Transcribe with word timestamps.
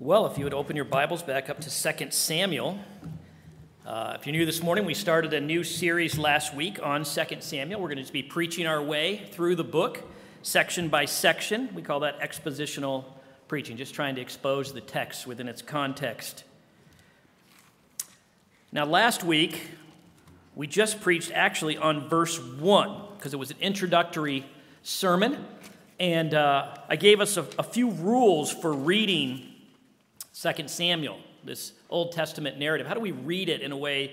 Well, 0.00 0.26
if 0.26 0.38
you 0.38 0.44
would 0.44 0.54
open 0.54 0.76
your 0.76 0.84
Bibles 0.84 1.24
back 1.24 1.50
up 1.50 1.58
to 1.58 1.68
2 1.68 2.10
Samuel. 2.12 2.78
Uh, 3.84 4.12
if 4.14 4.24
you're 4.24 4.32
new 4.32 4.46
this 4.46 4.62
morning, 4.62 4.84
we 4.84 4.94
started 4.94 5.34
a 5.34 5.40
new 5.40 5.64
series 5.64 6.16
last 6.16 6.54
week 6.54 6.78
on 6.80 7.02
2 7.02 7.22
Samuel. 7.40 7.80
We're 7.80 7.92
going 7.92 8.04
to 8.04 8.12
be 8.12 8.22
preaching 8.22 8.68
our 8.68 8.80
way 8.80 9.26
through 9.32 9.56
the 9.56 9.64
book, 9.64 10.04
section 10.42 10.88
by 10.88 11.04
section. 11.04 11.68
We 11.74 11.82
call 11.82 11.98
that 12.00 12.20
expositional 12.20 13.06
preaching, 13.48 13.76
just 13.76 13.92
trying 13.92 14.14
to 14.14 14.20
expose 14.20 14.72
the 14.72 14.80
text 14.80 15.26
within 15.26 15.48
its 15.48 15.62
context. 15.62 16.44
Now, 18.70 18.84
last 18.84 19.24
week, 19.24 19.62
we 20.54 20.68
just 20.68 21.00
preached 21.00 21.32
actually 21.34 21.76
on 21.76 22.08
verse 22.08 22.40
1 22.40 23.02
because 23.16 23.34
it 23.34 23.38
was 23.38 23.50
an 23.50 23.58
introductory 23.60 24.46
sermon. 24.84 25.44
And 25.98 26.34
uh, 26.34 26.76
I 26.88 26.94
gave 26.94 27.20
us 27.20 27.36
a, 27.36 27.44
a 27.58 27.64
few 27.64 27.90
rules 27.90 28.52
for 28.52 28.72
reading 28.72 29.56
2 30.40 30.68
Samuel, 30.68 31.18
this 31.42 31.72
Old 31.90 32.12
Testament 32.12 32.58
narrative. 32.58 32.86
How 32.86 32.94
do 32.94 33.00
we 33.00 33.10
read 33.10 33.48
it 33.48 33.60
in 33.60 33.72
a 33.72 33.76
way 33.76 34.12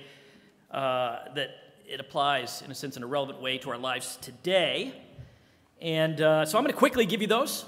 uh, 0.72 1.20
that 1.36 1.52
it 1.88 2.00
applies, 2.00 2.64
in 2.64 2.72
a 2.72 2.76
sense, 2.76 2.98
in 2.98 3.04
a 3.04 3.08
relevant 3.08 3.40
way 3.42 3.60
to 3.60 3.70
our 3.70 3.78
lives 3.78 4.18
today? 4.22 5.04
And 5.80 6.20
uh, 6.20 6.48
so 6.48 6.58
I'm 6.58 6.64
going 6.64 6.74
to 6.74 6.80
quickly 6.80 7.06
give 7.06 7.22
you 7.22 7.28
those. 7.28 7.66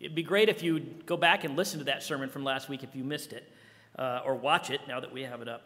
It'd 0.00 0.16
be 0.16 0.24
great 0.24 0.48
if 0.48 0.60
you 0.60 0.80
go 1.06 1.16
back 1.16 1.44
and 1.44 1.56
listen 1.56 1.78
to 1.78 1.84
that 1.84 2.02
sermon 2.02 2.30
from 2.30 2.42
last 2.42 2.68
week 2.68 2.82
if 2.82 2.96
you 2.96 3.04
missed 3.04 3.32
it, 3.32 3.48
uh, 3.96 4.22
or 4.24 4.34
watch 4.34 4.70
it 4.70 4.80
now 4.88 4.98
that 4.98 5.12
we 5.12 5.22
have 5.22 5.40
it 5.40 5.48
up. 5.48 5.62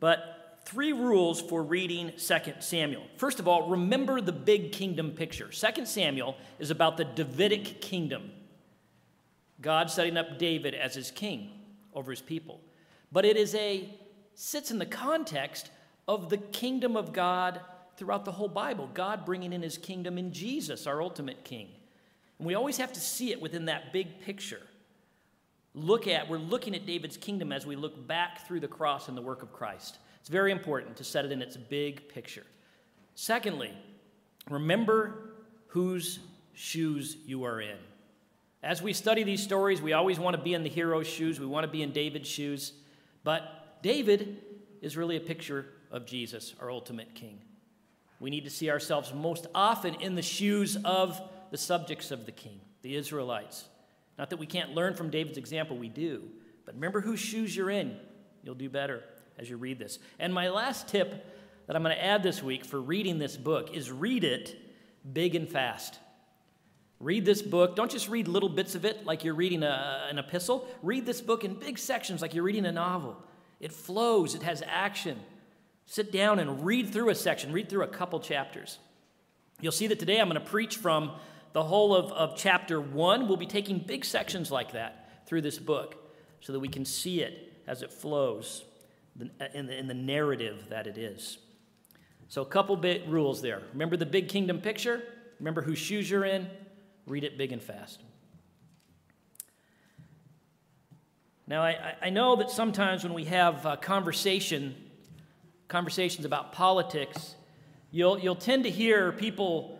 But 0.00 0.62
three 0.64 0.94
rules 0.94 1.42
for 1.42 1.62
reading 1.62 2.10
2 2.16 2.36
Samuel. 2.60 3.02
First 3.18 3.38
of 3.38 3.46
all, 3.46 3.68
remember 3.68 4.22
the 4.22 4.32
big 4.32 4.72
kingdom 4.72 5.10
picture. 5.10 5.48
2 5.48 5.84
Samuel 5.84 6.38
is 6.58 6.70
about 6.70 6.96
the 6.96 7.04
Davidic 7.04 7.82
kingdom. 7.82 8.30
God 9.64 9.90
setting 9.90 10.18
up 10.18 10.38
David 10.38 10.74
as 10.74 10.94
his 10.94 11.10
king 11.10 11.50
over 11.94 12.10
his 12.10 12.20
people. 12.20 12.60
But 13.10 13.24
it 13.24 13.38
is 13.38 13.54
a 13.54 13.88
sits 14.34 14.70
in 14.70 14.78
the 14.78 14.84
context 14.84 15.70
of 16.06 16.28
the 16.28 16.36
kingdom 16.36 16.98
of 16.98 17.14
God 17.14 17.60
throughout 17.96 18.26
the 18.26 18.32
whole 18.32 18.48
Bible. 18.48 18.90
God 18.92 19.24
bringing 19.24 19.54
in 19.54 19.62
his 19.62 19.78
kingdom 19.78 20.18
in 20.18 20.32
Jesus, 20.32 20.86
our 20.86 21.00
ultimate 21.00 21.44
king. 21.44 21.68
And 22.38 22.46
we 22.46 22.54
always 22.54 22.76
have 22.76 22.92
to 22.92 23.00
see 23.00 23.32
it 23.32 23.40
within 23.40 23.64
that 23.64 23.90
big 23.90 24.20
picture. 24.20 24.60
Look 25.72 26.06
at, 26.08 26.28
we're 26.28 26.36
looking 26.36 26.74
at 26.74 26.84
David's 26.84 27.16
kingdom 27.16 27.50
as 27.50 27.64
we 27.64 27.74
look 27.74 28.06
back 28.06 28.46
through 28.46 28.60
the 28.60 28.68
cross 28.68 29.08
and 29.08 29.16
the 29.16 29.22
work 29.22 29.42
of 29.42 29.50
Christ. 29.50 29.96
It's 30.20 30.28
very 30.28 30.52
important 30.52 30.94
to 30.98 31.04
set 31.04 31.24
it 31.24 31.32
in 31.32 31.40
its 31.40 31.56
big 31.56 32.06
picture. 32.10 32.44
Secondly, 33.14 33.72
remember 34.50 35.30
whose 35.68 36.18
shoes 36.52 37.16
you 37.24 37.44
are 37.44 37.62
in. 37.62 37.78
As 38.64 38.80
we 38.80 38.94
study 38.94 39.24
these 39.24 39.42
stories, 39.42 39.82
we 39.82 39.92
always 39.92 40.18
want 40.18 40.34
to 40.36 40.42
be 40.42 40.54
in 40.54 40.62
the 40.62 40.70
hero's 40.70 41.06
shoes, 41.06 41.38
we 41.38 41.44
want 41.44 41.64
to 41.64 41.70
be 41.70 41.82
in 41.82 41.92
David's 41.92 42.28
shoes. 42.28 42.72
But 43.22 43.82
David 43.82 44.38
is 44.80 44.96
really 44.96 45.18
a 45.18 45.20
picture 45.20 45.66
of 45.90 46.06
Jesus, 46.06 46.54
our 46.58 46.70
ultimate 46.70 47.14
king. 47.14 47.42
We 48.20 48.30
need 48.30 48.44
to 48.44 48.50
see 48.50 48.70
ourselves 48.70 49.12
most 49.12 49.48
often 49.54 49.96
in 49.96 50.14
the 50.14 50.22
shoes 50.22 50.78
of 50.82 51.20
the 51.50 51.58
subjects 51.58 52.10
of 52.10 52.24
the 52.24 52.32
king, 52.32 52.58
the 52.80 52.96
Israelites. 52.96 53.68
Not 54.16 54.30
that 54.30 54.38
we 54.38 54.46
can't 54.46 54.74
learn 54.74 54.94
from 54.94 55.10
David's 55.10 55.36
example, 55.36 55.76
we 55.76 55.90
do. 55.90 56.22
But 56.64 56.76
remember 56.76 57.02
whose 57.02 57.20
shoes 57.20 57.54
you're 57.54 57.68
in. 57.68 57.98
You'll 58.42 58.54
do 58.54 58.70
better 58.70 59.04
as 59.38 59.50
you 59.50 59.58
read 59.58 59.78
this. 59.78 59.98
And 60.18 60.32
my 60.32 60.48
last 60.48 60.88
tip 60.88 61.26
that 61.66 61.76
I'm 61.76 61.82
going 61.82 61.94
to 61.94 62.02
add 62.02 62.22
this 62.22 62.42
week 62.42 62.64
for 62.64 62.80
reading 62.80 63.18
this 63.18 63.36
book 63.36 63.74
is 63.74 63.90
read 63.90 64.24
it 64.24 64.56
big 65.12 65.34
and 65.34 65.46
fast. 65.46 65.98
Read 67.04 67.26
this 67.26 67.42
book. 67.42 67.76
Don't 67.76 67.90
just 67.90 68.08
read 68.08 68.28
little 68.28 68.48
bits 68.48 68.74
of 68.74 68.86
it 68.86 69.04
like 69.04 69.24
you're 69.24 69.34
reading 69.34 69.62
a, 69.62 70.06
an 70.08 70.18
epistle. 70.18 70.66
Read 70.82 71.04
this 71.04 71.20
book 71.20 71.44
in 71.44 71.52
big 71.52 71.78
sections 71.78 72.22
like 72.22 72.32
you're 72.32 72.44
reading 72.44 72.64
a 72.64 72.72
novel. 72.72 73.22
It 73.60 73.72
flows, 73.72 74.34
it 74.34 74.42
has 74.42 74.62
action. 74.66 75.20
Sit 75.84 76.10
down 76.10 76.38
and 76.38 76.64
read 76.64 76.88
through 76.88 77.10
a 77.10 77.14
section, 77.14 77.52
read 77.52 77.68
through 77.68 77.82
a 77.82 77.88
couple 77.88 78.20
chapters. 78.20 78.78
You'll 79.60 79.70
see 79.70 79.86
that 79.88 79.98
today 79.98 80.18
I'm 80.18 80.30
going 80.30 80.40
to 80.40 80.48
preach 80.48 80.78
from 80.78 81.12
the 81.52 81.62
whole 81.62 81.94
of, 81.94 82.10
of 82.12 82.38
chapter 82.38 82.80
one. 82.80 83.28
We'll 83.28 83.36
be 83.36 83.46
taking 83.46 83.80
big 83.80 84.06
sections 84.06 84.50
like 84.50 84.72
that 84.72 85.26
through 85.26 85.42
this 85.42 85.58
book 85.58 86.10
so 86.40 86.54
that 86.54 86.60
we 86.60 86.68
can 86.68 86.86
see 86.86 87.20
it 87.20 87.52
as 87.66 87.82
it 87.82 87.92
flows 87.92 88.64
in 89.52 89.66
the, 89.66 89.78
in 89.78 89.88
the 89.88 89.94
narrative 89.94 90.68
that 90.70 90.86
it 90.86 90.96
is. 90.96 91.36
So, 92.28 92.40
a 92.40 92.46
couple 92.46 92.74
bit 92.78 93.06
rules 93.06 93.42
there. 93.42 93.60
Remember 93.74 93.98
the 93.98 94.06
big 94.06 94.28
kingdom 94.28 94.62
picture? 94.62 95.02
Remember 95.38 95.60
whose 95.60 95.78
shoes 95.78 96.08
you're 96.08 96.24
in? 96.24 96.48
Read 97.06 97.24
it 97.24 97.36
big 97.36 97.52
and 97.52 97.62
fast. 97.62 98.02
Now, 101.46 101.62
I, 101.62 101.94
I 102.00 102.10
know 102.10 102.36
that 102.36 102.50
sometimes 102.50 103.04
when 103.04 103.12
we 103.12 103.24
have 103.24 103.66
uh, 103.66 103.76
conversation, 103.76 104.74
conversations 105.68 106.24
about 106.24 106.52
politics, 106.52 107.34
you'll, 107.90 108.18
you'll 108.18 108.34
tend 108.34 108.64
to 108.64 108.70
hear 108.70 109.12
people 109.12 109.78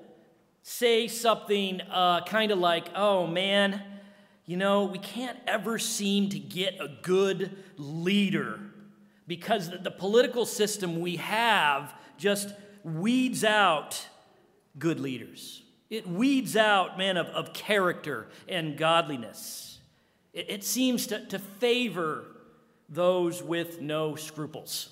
say 0.62 1.08
something 1.08 1.80
uh, 1.90 2.22
kind 2.26 2.50
of 2.50 2.58
like, 2.58 2.88
oh 2.94 3.26
man, 3.26 3.82
you 4.44 4.58
know, 4.58 4.84
we 4.84 4.98
can't 4.98 5.38
ever 5.46 5.78
seem 5.78 6.28
to 6.28 6.38
get 6.38 6.74
a 6.80 6.88
good 7.02 7.56
leader 7.78 8.60
because 9.26 9.70
the, 9.70 9.78
the 9.78 9.90
political 9.90 10.44
system 10.44 11.00
we 11.00 11.16
have 11.16 11.94
just 12.18 12.50
weeds 12.82 13.42
out 13.42 14.06
good 14.78 15.00
leaders. 15.00 15.63
It 15.90 16.08
weeds 16.08 16.56
out 16.56 16.98
men 16.98 17.16
of, 17.16 17.26
of 17.28 17.52
character 17.52 18.28
and 18.48 18.76
godliness. 18.76 19.78
It, 20.32 20.50
it 20.50 20.64
seems 20.64 21.06
to, 21.08 21.24
to 21.26 21.38
favor 21.38 22.24
those 22.88 23.42
with 23.42 23.80
no 23.80 24.14
scruples. 24.16 24.90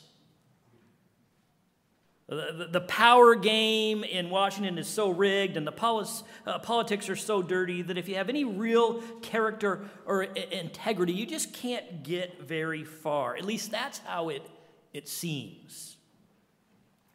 The, 2.28 2.68
the, 2.70 2.80
power 2.80 3.34
game 3.34 4.04
in 4.04 4.30
Washington 4.30 4.78
is 4.78 4.86
so 4.86 5.10
rigged 5.10 5.58
and 5.58 5.66
the 5.66 5.72
polis, 5.72 6.22
uh, 6.46 6.60
politics 6.60 7.10
are 7.10 7.16
so 7.16 7.42
dirty 7.42 7.82
that 7.82 7.98
if 7.98 8.08
you 8.08 8.14
have 8.14 8.30
any 8.30 8.44
real 8.44 9.02
character 9.20 9.84
or 10.06 10.22
integrity, 10.22 11.12
you 11.12 11.26
just 11.26 11.52
can't 11.52 12.02
get 12.02 12.40
very 12.40 12.84
far. 12.84 13.36
At 13.36 13.44
least 13.44 13.70
that's 13.70 13.98
how 13.98 14.30
it, 14.30 14.48
it 14.94 15.08
seems. 15.08 15.91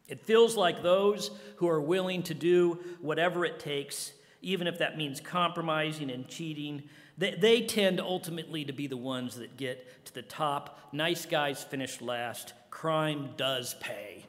It 0.08 0.24
feels 0.24 0.56
like 0.56 0.82
those 0.82 1.30
who 1.56 1.68
are 1.68 1.80
willing 1.80 2.22
to 2.24 2.34
do 2.34 2.78
whatever 3.00 3.44
it 3.44 3.60
takes, 3.60 4.12
even 4.40 4.66
if 4.66 4.78
that 4.78 4.96
means 4.96 5.20
compromising 5.20 6.10
and 6.10 6.26
cheating, 6.26 6.84
they, 7.18 7.34
they 7.34 7.62
tend 7.62 8.00
ultimately 8.00 8.64
to 8.64 8.72
be 8.72 8.86
the 8.86 8.96
ones 8.96 9.36
that 9.36 9.56
get 9.56 10.04
to 10.06 10.14
the 10.14 10.22
top. 10.22 10.78
Nice 10.92 11.26
guys 11.26 11.62
finish 11.62 12.00
last. 12.00 12.54
Crime 12.70 13.30
does 13.36 13.74
pay 13.80 14.24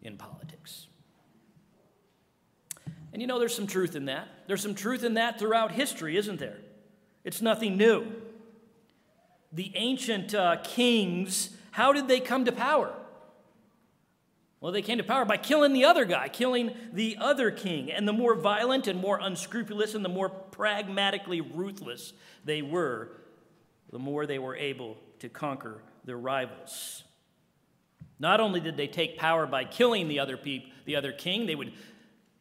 in 0.00 0.16
politics. 0.16 0.86
And 3.12 3.20
you 3.20 3.26
know, 3.26 3.38
there's 3.38 3.54
some 3.54 3.66
truth 3.66 3.96
in 3.96 4.06
that. 4.06 4.28
There's 4.46 4.62
some 4.62 4.74
truth 4.74 5.02
in 5.02 5.14
that 5.14 5.38
throughout 5.38 5.72
history, 5.72 6.16
isn't 6.16 6.38
there? 6.38 6.58
It's 7.24 7.42
nothing 7.42 7.76
new. 7.76 8.06
The 9.52 9.72
ancient 9.74 10.32
uh, 10.32 10.58
kings, 10.62 11.50
how 11.72 11.92
did 11.92 12.06
they 12.06 12.20
come 12.20 12.44
to 12.44 12.52
power? 12.52 12.94
Well, 14.60 14.72
they 14.72 14.82
came 14.82 14.98
to 14.98 15.04
power 15.04 15.24
by 15.24 15.38
killing 15.38 15.72
the 15.72 15.86
other 15.86 16.04
guy, 16.04 16.28
killing 16.28 16.72
the 16.92 17.16
other 17.18 17.50
king. 17.50 17.90
And 17.90 18.06
the 18.06 18.12
more 18.12 18.34
violent 18.34 18.86
and 18.86 19.00
more 19.00 19.18
unscrupulous 19.18 19.94
and 19.94 20.04
the 20.04 20.10
more 20.10 20.28
pragmatically 20.28 21.40
ruthless 21.40 22.12
they 22.44 22.60
were, 22.60 23.10
the 23.90 23.98
more 23.98 24.26
they 24.26 24.38
were 24.38 24.56
able 24.56 24.98
to 25.20 25.30
conquer 25.30 25.82
their 26.04 26.18
rivals. 26.18 27.04
Not 28.18 28.38
only 28.38 28.60
did 28.60 28.76
they 28.76 28.86
take 28.86 29.16
power 29.16 29.46
by 29.46 29.64
killing 29.64 30.08
the 30.08 30.18
other, 30.18 30.36
peop- 30.36 30.70
the 30.84 30.96
other 30.96 31.12
king, 31.12 31.46
they 31.46 31.54
would 31.54 31.72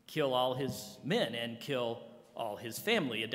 kill 0.07 0.33
all 0.33 0.55
his 0.55 0.97
men 1.05 1.35
and 1.35 1.57
kill 1.57 2.01
all 2.35 2.57
his 2.57 2.77
family, 2.77 3.29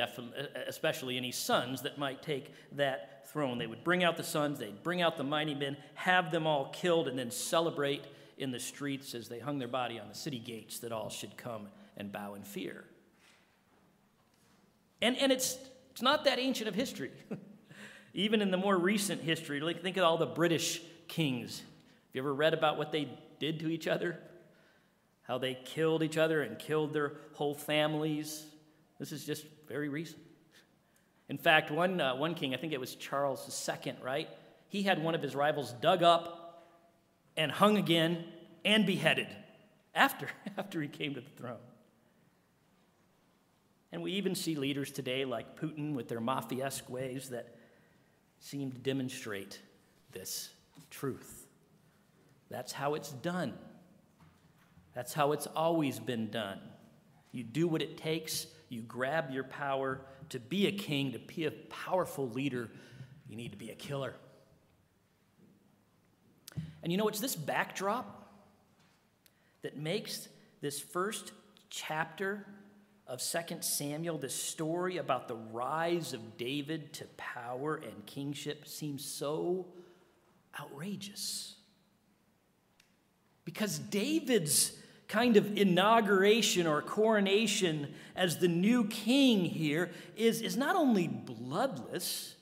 especially 0.67 1.17
any 1.17 1.33
sons 1.33 1.83
that 1.83 1.97
might 1.97 2.23
take 2.23 2.53
that 2.73 3.27
throne. 3.29 3.57
They 3.57 3.67
would 3.67 3.83
bring 3.83 4.05
out 4.05 4.19
the 4.19 4.23
sons, 4.23 4.59
they'd 4.59 4.83
bring 4.83 5.01
out 5.01 5.17
the 5.17 5.25
mighty 5.25 5.55
men, 5.55 5.79
have 5.95 6.31
them 6.31 6.47
all 6.47 6.67
killed, 6.67 7.09
and 7.09 7.19
then 7.19 7.31
celebrate 7.31 8.05
in 8.39 8.51
the 8.51 8.59
streets 8.59 9.15
as 9.15 9.29
they 9.29 9.39
hung 9.39 9.59
their 9.59 9.69
body 9.69 9.99
on 9.99 10.09
the 10.09 10.15
city 10.15 10.39
gates 10.39 10.81
that 10.81 10.93
all 10.93 11.09
should 11.09 11.37
come 11.37 11.69
and 11.97 12.11
bow 12.13 12.35
in 12.35 12.43
fear. 12.43 12.85
And, 15.01 15.17
and 15.19 15.31
it's, 15.31 15.59
it's 15.93 16.03
not 16.03 16.25
that 16.25 16.39
ancient 16.39 16.69
of 16.69 16.75
history. 16.75 17.13
Even 18.15 18.41
in 18.41 18.51
the 18.51 18.57
more 18.57 18.77
recent 18.77 19.21
history, 19.21 19.61
like 19.61 19.83
think 19.83 19.97
of 19.97 20.05
all 20.05 20.19
the 20.19 20.27
British 20.27 20.81
kings. 21.09 21.59
Have 21.59 21.67
you 22.15 22.21
ever 22.21 22.35
read 22.35 22.55
about 22.55 22.79
what 22.79 22.93
they 22.93 23.09
did 23.39 23.61
to 23.61 23.69
each 23.69 23.87
other? 23.87 24.19
How 25.23 25.39
they 25.39 25.55
killed 25.65 26.03
each 26.03 26.17
other 26.17 26.43
and 26.43 26.59
killed 26.59 26.93
their 26.93 27.15
whole 27.35 27.55
families? 27.55 28.45
This 28.99 29.11
is 29.13 29.25
just 29.25 29.45
very 29.69 29.89
recent. 29.89 30.21
In 31.29 31.39
fact, 31.39 31.71
one, 31.71 32.01
uh, 32.01 32.15
one 32.17 32.35
king, 32.35 32.55
I 32.55 32.59
think 32.59 32.73
it 32.73 32.81
was 32.81 32.95
Charles 32.95 33.69
II, 33.85 33.95
right? 34.03 34.29
He 34.69 34.83
had 34.83 35.03
one 35.03 35.15
of 35.15 35.23
his 35.23 35.35
rivals 35.35 35.73
dug 35.81 36.03
up 36.03 36.44
and 37.37 37.51
hung 37.51 37.77
again 37.77 38.25
and 38.65 38.87
beheaded 38.87 39.29
after, 39.95 40.29
after 40.59 40.81
he 40.81 40.89
came 40.89 41.15
to 41.15 41.21
the 41.21 41.31
throne. 41.31 41.57
And 43.93 44.03
we 44.03 44.13
even 44.13 44.35
see 44.35 44.57
leaders 44.57 44.91
today 44.91 45.25
like 45.25 45.61
Putin 45.61 45.95
with 45.95 46.09
their 46.09 46.21
mafia 46.21 46.67
esque 46.67 46.91
ways 46.91 47.29
that 47.31 47.55
seem 48.41 48.73
to 48.73 48.79
demonstrate 48.79 49.61
this 50.11 50.51
truth. 50.91 51.47
That's 52.51 52.73
how 52.73 52.95
it's 52.95 53.11
done. 53.11 53.55
That's 54.95 55.13
how 55.13 55.33
it's 55.33 55.47
always 55.47 55.99
been 55.99 56.31
done. 56.31 56.59
You 57.33 57.43
do 57.43 57.67
what 57.67 57.83
it 57.83 57.97
takes, 57.97 58.47
you 58.69 58.83
grab 58.83 59.31
your 59.31 59.45
power 59.45 60.01
to 60.31 60.39
be 60.39 60.67
a 60.67 60.73
king, 60.73 61.13
to 61.13 61.19
be 61.19 61.47
a 61.47 61.51
powerful 61.51 62.29
leader, 62.31 62.71
you 63.29 63.37
need 63.37 63.53
to 63.53 63.59
be 63.59 63.71
a 63.71 63.75
killer. 63.75 64.15
And 66.85 66.93
you 66.93 66.99
know, 66.99 67.09
it's 67.09 67.19
this 67.19 67.35
backdrop 67.35 68.29
that 69.63 69.79
makes 69.79 70.29
this 70.61 70.79
first 70.79 71.33
chapter 71.71 72.47
of 73.07 73.23
2 73.23 73.57
Samuel, 73.61 74.19
this 74.19 74.35
story 74.35 74.99
about 74.99 75.27
the 75.27 75.35
rise 75.35 76.13
of 76.13 76.37
David 76.37 76.93
to 76.93 77.07
power 77.17 77.77
and 77.77 78.05
kingship, 78.05 78.69
seem 78.69 78.99
so 78.99 79.67
outrageous. 80.61 81.57
Because 83.47 83.79
David's 83.79 84.73
kind 85.09 85.39
of 85.39 85.57
inauguration 85.57 86.67
or 86.67 86.83
coronation 86.83 87.95
as 88.15 88.39
the 88.39 88.49
new 88.49 88.85
king 88.89 89.47
here 89.47 89.91
is, 90.17 90.43
is 90.43 90.55
not 90.55 90.77
only 90.77 91.09
bloodless, 91.09 92.37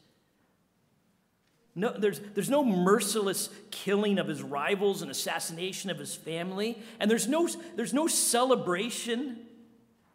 no, 1.74 1.92
there's, 1.96 2.20
there's 2.34 2.50
no 2.50 2.62
merciless 2.64 3.48
killing 3.70 4.18
of 4.18 4.28
his 4.28 4.42
rivals 4.42 5.00
and 5.00 5.10
assassination 5.10 5.90
of 5.90 5.98
his 5.98 6.14
family, 6.14 6.78
and 7.00 7.10
there's 7.10 7.26
no, 7.26 7.48
there's 7.76 7.94
no 7.94 8.06
celebration 8.06 9.38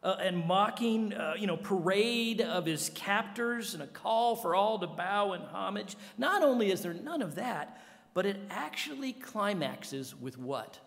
uh, 0.04 0.18
and 0.21 0.45
mocking, 0.45 1.13
uh, 1.13 1.33
you 1.38 1.48
know, 1.48 1.57
parade 1.57 2.42
of 2.42 2.65
his 2.65 2.92
captors 2.94 3.74
and 3.74 3.81
a 3.81 3.88
call 3.88 4.36
for 4.36 4.54
all 4.54 4.77
to 4.77 4.88
bow 4.88 5.33
in 5.33 5.42
homage. 5.42 5.95
Not 6.18 6.44
only 6.44 6.71
is 6.71 6.81
there 6.81 6.94
none 6.94 7.24
of 7.24 7.36
that, 7.36 7.81
but 8.13 8.25
it 8.25 8.38
actually 8.51 9.13
climaxes 9.13 10.15
with 10.15 10.38
what? 10.38 10.80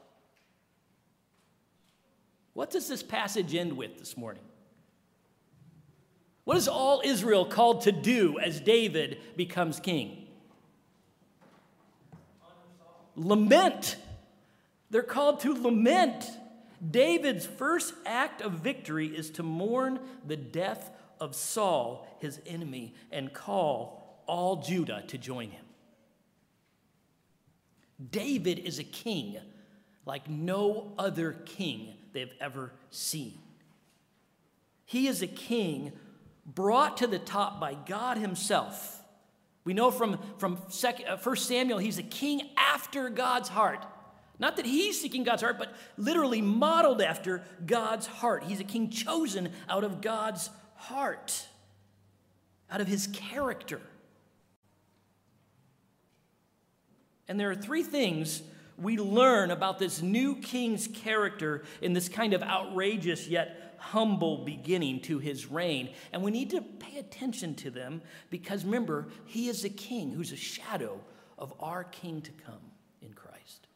What 2.55 2.71
does 2.71 2.89
this 2.89 3.03
passage 3.03 3.55
end 3.55 3.77
with 3.77 3.99
this 3.99 4.17
morning? 4.17 4.43
What 6.45 6.57
is 6.57 6.69
all 6.69 7.03
Israel 7.05 7.45
called 7.45 7.83
to 7.83 7.93
do 7.93 8.39
as 8.39 8.61
David 8.61 9.19
becomes 9.37 9.81
king? 9.81 10.29
Lament. 13.17 13.97
They're 14.91 15.03
called 15.03 15.41
to 15.41 15.55
lament. 15.55 16.29
David's 16.91 17.47
first 17.47 17.95
act 18.07 18.41
of 18.41 18.53
victory 18.53 19.07
is 19.07 19.31
to 19.33 19.43
mourn 19.43 20.01
the 20.27 20.37
death 20.37 20.91
of 21.21 21.35
Saul, 21.35 22.07
his 22.21 22.41
enemy, 22.47 22.95
and 23.13 23.33
call 23.33 24.23
all 24.27 24.57
Judah 24.63 25.05
to 25.09 25.19
join 25.19 25.51
him. 25.51 25.65
David 28.11 28.59
is 28.61 28.79
a 28.79 28.85
king 28.85 29.37
like 30.07 30.29
no 30.29 30.93
other 30.99 31.33
king 31.45 31.95
they've 32.13 32.35
ever 32.41 32.73
seen. 32.91 33.39
He 34.87 35.07
is 35.07 35.23
a 35.23 35.27
king 35.27 35.93
brought 36.47 36.97
to 36.97 37.07
the 37.07 37.19
top 37.19 37.61
by 37.61 37.75
God 37.75 38.17
Himself. 38.17 39.00
We 39.65 39.75
know 39.75 39.91
from, 39.91 40.19
from 40.39 40.57
1 40.57 40.95
uh, 41.07 41.35
Samuel, 41.35 41.79
he's 41.79 41.99
a 41.99 42.03
king 42.03 42.51
after 42.57 43.11
God's 43.11 43.49
heart. 43.49 43.85
Not 44.39 44.57
that 44.57 44.65
he's 44.65 44.99
seeking 44.99 45.23
God's 45.23 45.43
heart, 45.43 45.59
but 45.59 45.75
literally 45.99 46.41
modeled 46.41 47.03
after 47.03 47.43
God's 47.67 48.07
heart. 48.07 48.45
He's 48.45 48.59
a 48.59 48.65
king 48.65 48.89
chosen 48.89 49.53
out 49.69 49.85
of 49.85 50.01
God's 50.01 50.49
heart, 50.77 51.47
out 52.71 52.81
of 52.81 52.89
his 52.89 53.07
character. 53.09 53.83
And 57.29 57.39
there 57.39 57.51
are 57.51 57.57
three 57.57 57.83
things 57.83 58.43
we 58.79 58.97
learn 58.97 59.51
about 59.51 59.79
this 59.79 60.01
new 60.01 60.37
king's 60.37 60.89
character 60.89 61.63
in 61.83 61.93
this 61.93 62.09
kind 62.09 62.33
of 62.33 62.43
outrageous 62.43 63.29
yet 63.29 63.70
humble 63.81 64.45
beginning 64.45 65.01
to 65.01 65.19
his 65.19 65.51
reign. 65.51 65.91
And 66.13 66.23
we 66.23 66.31
need 66.31 66.51
to 66.51 66.61
pay 66.61 66.99
attention 66.99 67.55
to 67.57 67.71
them 67.71 68.03
because 68.31 68.65
remember, 68.65 69.09
he 69.25 69.49
is 69.49 69.65
a 69.65 69.69
king 69.69 70.13
who's 70.13 70.33
a 70.33 70.37
shadow 70.37 71.01
of 71.39 71.53
our 71.59 71.85
king 71.85 72.21
to 72.23 72.31
come 72.33 72.61
in 73.03 73.13
Christ, 73.15 73.67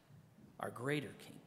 our 0.59 0.69
greater 0.69 1.13
king. 1.19 1.39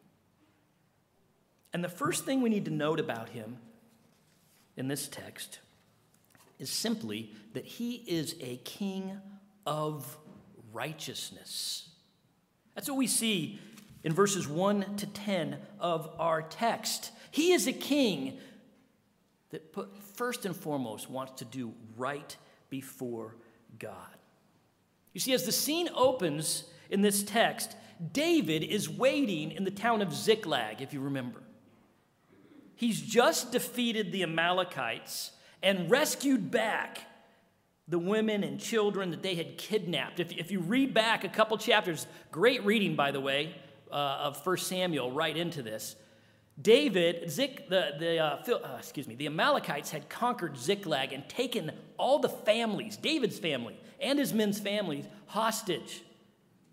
And 1.72 1.84
the 1.84 1.88
first 1.88 2.24
thing 2.24 2.42
we 2.42 2.50
need 2.50 2.64
to 2.64 2.70
note 2.70 2.98
about 2.98 3.28
him 3.28 3.58
in 4.76 4.88
this 4.88 5.06
text 5.08 5.60
is 6.58 6.70
simply 6.70 7.32
that 7.52 7.64
he 7.64 7.96
is 8.06 8.34
a 8.40 8.56
king 8.58 9.18
of 9.64 10.18
righteousness. 10.72 11.88
That's 12.74 12.88
what 12.88 12.96
we 12.96 13.06
see 13.06 13.60
in 14.02 14.12
verses 14.12 14.48
1 14.48 14.96
to 14.96 15.06
10 15.06 15.58
of 15.80 16.10
our 16.18 16.42
text. 16.42 17.10
He 17.30 17.52
is 17.52 17.66
a 17.66 17.72
king 17.72 18.38
that 19.50 19.72
put, 19.72 19.96
first 20.14 20.44
and 20.46 20.54
foremost 20.54 21.10
wants 21.10 21.32
to 21.38 21.44
do 21.44 21.72
right 21.96 22.36
before 22.70 23.36
God. 23.78 23.94
You 25.12 25.20
see, 25.20 25.32
as 25.32 25.44
the 25.44 25.52
scene 25.52 25.88
opens 25.94 26.64
in 26.90 27.00
this 27.00 27.22
text, 27.22 27.76
David 28.12 28.62
is 28.62 28.88
waiting 28.88 29.52
in 29.52 29.64
the 29.64 29.70
town 29.70 30.02
of 30.02 30.12
Ziklag, 30.14 30.80
if 30.80 30.92
you 30.92 31.00
remember. 31.00 31.42
He's 32.76 33.00
just 33.00 33.50
defeated 33.50 34.12
the 34.12 34.22
Amalekites 34.22 35.32
and 35.62 35.90
rescued 35.90 36.50
back 36.50 37.00
the 37.88 37.98
women 37.98 38.44
and 38.44 38.60
children 38.60 39.10
that 39.10 39.22
they 39.22 39.34
had 39.34 39.58
kidnapped. 39.58 40.20
If, 40.20 40.30
if 40.32 40.50
you 40.50 40.60
read 40.60 40.94
back 40.94 41.24
a 41.24 41.28
couple 41.28 41.56
chapters, 41.56 42.06
great 42.30 42.64
reading, 42.64 42.94
by 42.94 43.10
the 43.10 43.20
way, 43.20 43.56
uh, 43.90 43.94
of 43.94 44.46
1 44.46 44.58
Samuel 44.58 45.10
right 45.10 45.36
into 45.36 45.62
this. 45.62 45.96
David, 46.60 47.30
Zik, 47.30 47.68
the, 47.68 47.92
the 47.98 48.18
uh, 48.18 48.42
uh, 48.52 48.76
excuse 48.78 49.06
me, 49.06 49.14
the 49.14 49.26
Amalekites 49.26 49.90
had 49.90 50.08
conquered 50.08 50.56
Ziklag 50.56 51.12
and 51.12 51.28
taken 51.28 51.70
all 51.96 52.18
the 52.18 52.28
families, 52.28 52.96
David's 52.96 53.38
family 53.38 53.78
and 54.00 54.18
his 54.18 54.32
men's 54.32 54.60
families, 54.60 55.06
hostage, 55.26 56.02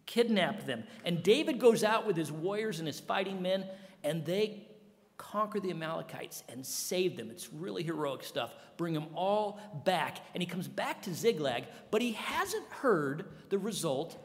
kidnapped 0.06 0.68
them. 0.68 0.84
And 1.04 1.24
David 1.24 1.60
goes 1.60 1.84
out 1.84 2.06
with 2.06 2.16
his 2.16 2.32
warriors 2.32 2.80
and 2.80 2.88
his 2.88 3.00
fighting 3.00 3.42
men, 3.42 3.66
and 4.04 4.26
they 4.26 4.68
conquer 5.18 5.60
the 5.60 5.72
Amalekites 5.72 6.44
and 6.50 6.66
save 6.66 7.18
them. 7.18 7.32
It's 7.32 7.52
really 7.52 7.84
heroic 7.84 8.24
stuff. 8.24 8.54
Bring 8.78 8.94
them 8.94 9.08
all 9.16 9.60
back. 9.86 10.20
And 10.34 10.44
he 10.44 10.48
comes 10.48 10.68
back 10.68 11.02
to 11.04 11.14
Ziklag, 11.14 11.66
but 11.90 12.02
he 12.02 12.12
hasn't 12.14 12.68
heard 12.70 13.25
the 13.50 13.58
result 13.58 14.18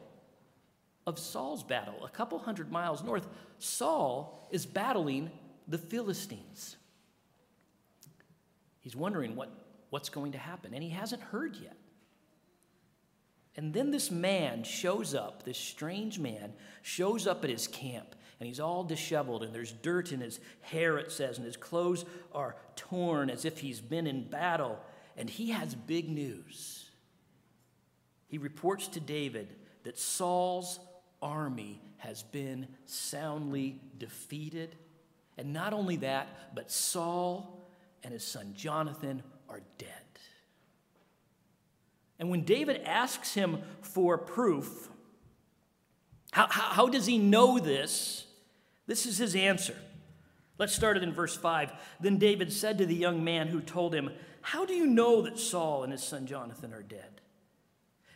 of 1.07 1.19
Saul's 1.19 1.63
battle. 1.63 2.05
A 2.05 2.11
couple 2.11 2.39
hundred 2.39 2.71
miles 2.71 3.03
north, 3.03 3.27
Saul 3.59 4.49
is 4.51 4.67
battling 4.67 5.31
the 5.71 5.79
Philistines. 5.79 6.77
He's 8.81 8.97
wondering 8.97 9.37
what, 9.37 9.51
what's 9.91 10.09
going 10.09 10.33
to 10.33 10.39
happen, 10.39 10.75
and 10.75 10.83
he 10.83 10.91
hasn't 10.91 11.23
heard 11.23 11.57
yet. 11.57 11.77
And 13.57 13.73
then 13.73 13.91
this 13.91 14.11
man 14.11 14.63
shows 14.63 15.15
up, 15.15 15.45
this 15.45 15.59
strange 15.59 16.19
man 16.19 16.53
shows 16.83 17.27
up 17.27 17.45
at 17.45 17.51
his 17.51 17.67
camp 17.67 18.15
and 18.41 18.47
he's 18.47 18.59
all 18.59 18.85
disheveled, 18.85 19.43
and 19.43 19.55
there's 19.55 19.73
dirt 19.73 20.13
in 20.13 20.21
his 20.21 20.41
hair, 20.63 20.97
it 20.97 21.13
says, 21.13 21.37
and 21.37 21.45
his 21.45 21.59
clothes 21.59 22.07
are 22.33 22.57
torn 22.75 23.29
as 23.29 23.45
if 23.45 23.59
he's 23.59 23.83
been 23.83 24.07
in 24.07 24.25
battle. 24.25 24.79
And 25.19 25.29
he 25.29 25.51
has 25.51 25.75
big 25.75 26.09
news. 26.09 26.89
He 28.29 28.39
reports 28.39 28.89
to 28.89 29.01
David 29.01 29.55
that 29.85 29.99
Saul's 29.99 30.81
army 31.21 31.83
has 31.99 32.23
been 32.23 32.67
soundly 32.87 33.79
defeated. 33.99 34.75
And 35.41 35.55
not 35.55 35.73
only 35.73 35.97
that, 35.97 36.55
but 36.55 36.71
Saul 36.71 37.67
and 38.05 38.13
his 38.13 38.23
son 38.23 38.53
Jonathan 38.55 39.23
are 39.49 39.63
dead. 39.79 39.89
And 42.19 42.29
when 42.29 42.45
David 42.45 42.83
asks 42.85 43.33
him 43.33 43.63
for 43.81 44.19
proof, 44.19 44.91
how, 46.31 46.47
how, 46.47 46.75
how, 46.75 46.89
does 46.89 47.07
he 47.07 47.17
know 47.17 47.59
this? 47.59 48.27
This 48.87 49.07
is 49.07 49.17
his 49.17 49.35
answer. 49.35 49.75
Let's 50.59 50.75
start 50.75 50.99
it 50.99 51.03
in 51.03 51.15
verse 51.15 51.35
5. 51.35 51.73
Then 52.01 52.19
David 52.19 52.53
said 52.53 52.77
to 52.77 52.85
the 52.85 52.95
young 52.95 53.25
man 53.25 53.49
who 53.49 53.63
told 53.63 53.95
him, 53.95 54.11
How 54.43 54.67
do 54.67 54.75
you 54.75 54.87
know 54.87 55.23
that 55.23 55.39
Saul 55.39 55.85
and 55.85 55.91
his 55.91 56.03
son 56.03 56.27
Jonathan 56.27 56.75
are 56.75 56.83
dead? 56.83 57.23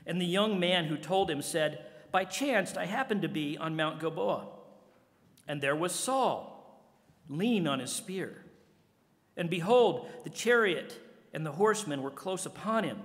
And 0.05 0.21
the 0.21 0.27
young 0.27 0.61
man 0.61 0.85
who 0.85 0.99
told 0.99 1.31
him 1.31 1.41
said, 1.41 1.87
By 2.13 2.27
chance 2.27 2.77
I 2.77 2.85
happened 2.85 3.23
to 3.23 3.29
be 3.31 3.57
on 3.57 3.77
Mount 3.77 3.99
Gilboa, 3.99 4.49
and 5.49 5.63
there 5.63 5.75
was 5.75 5.95
Saul, 5.95 6.54
leaning 7.29 7.67
on 7.67 7.81
his 7.81 7.93
spear. 7.93 8.45
And 9.37 9.51
behold, 9.51 10.09
the 10.25 10.31
chariot 10.31 10.99
and 11.33 11.45
the 11.45 11.53
horsemen 11.53 12.03
were 12.03 12.11
close 12.11 12.47
upon 12.47 12.85
him. 12.85 12.99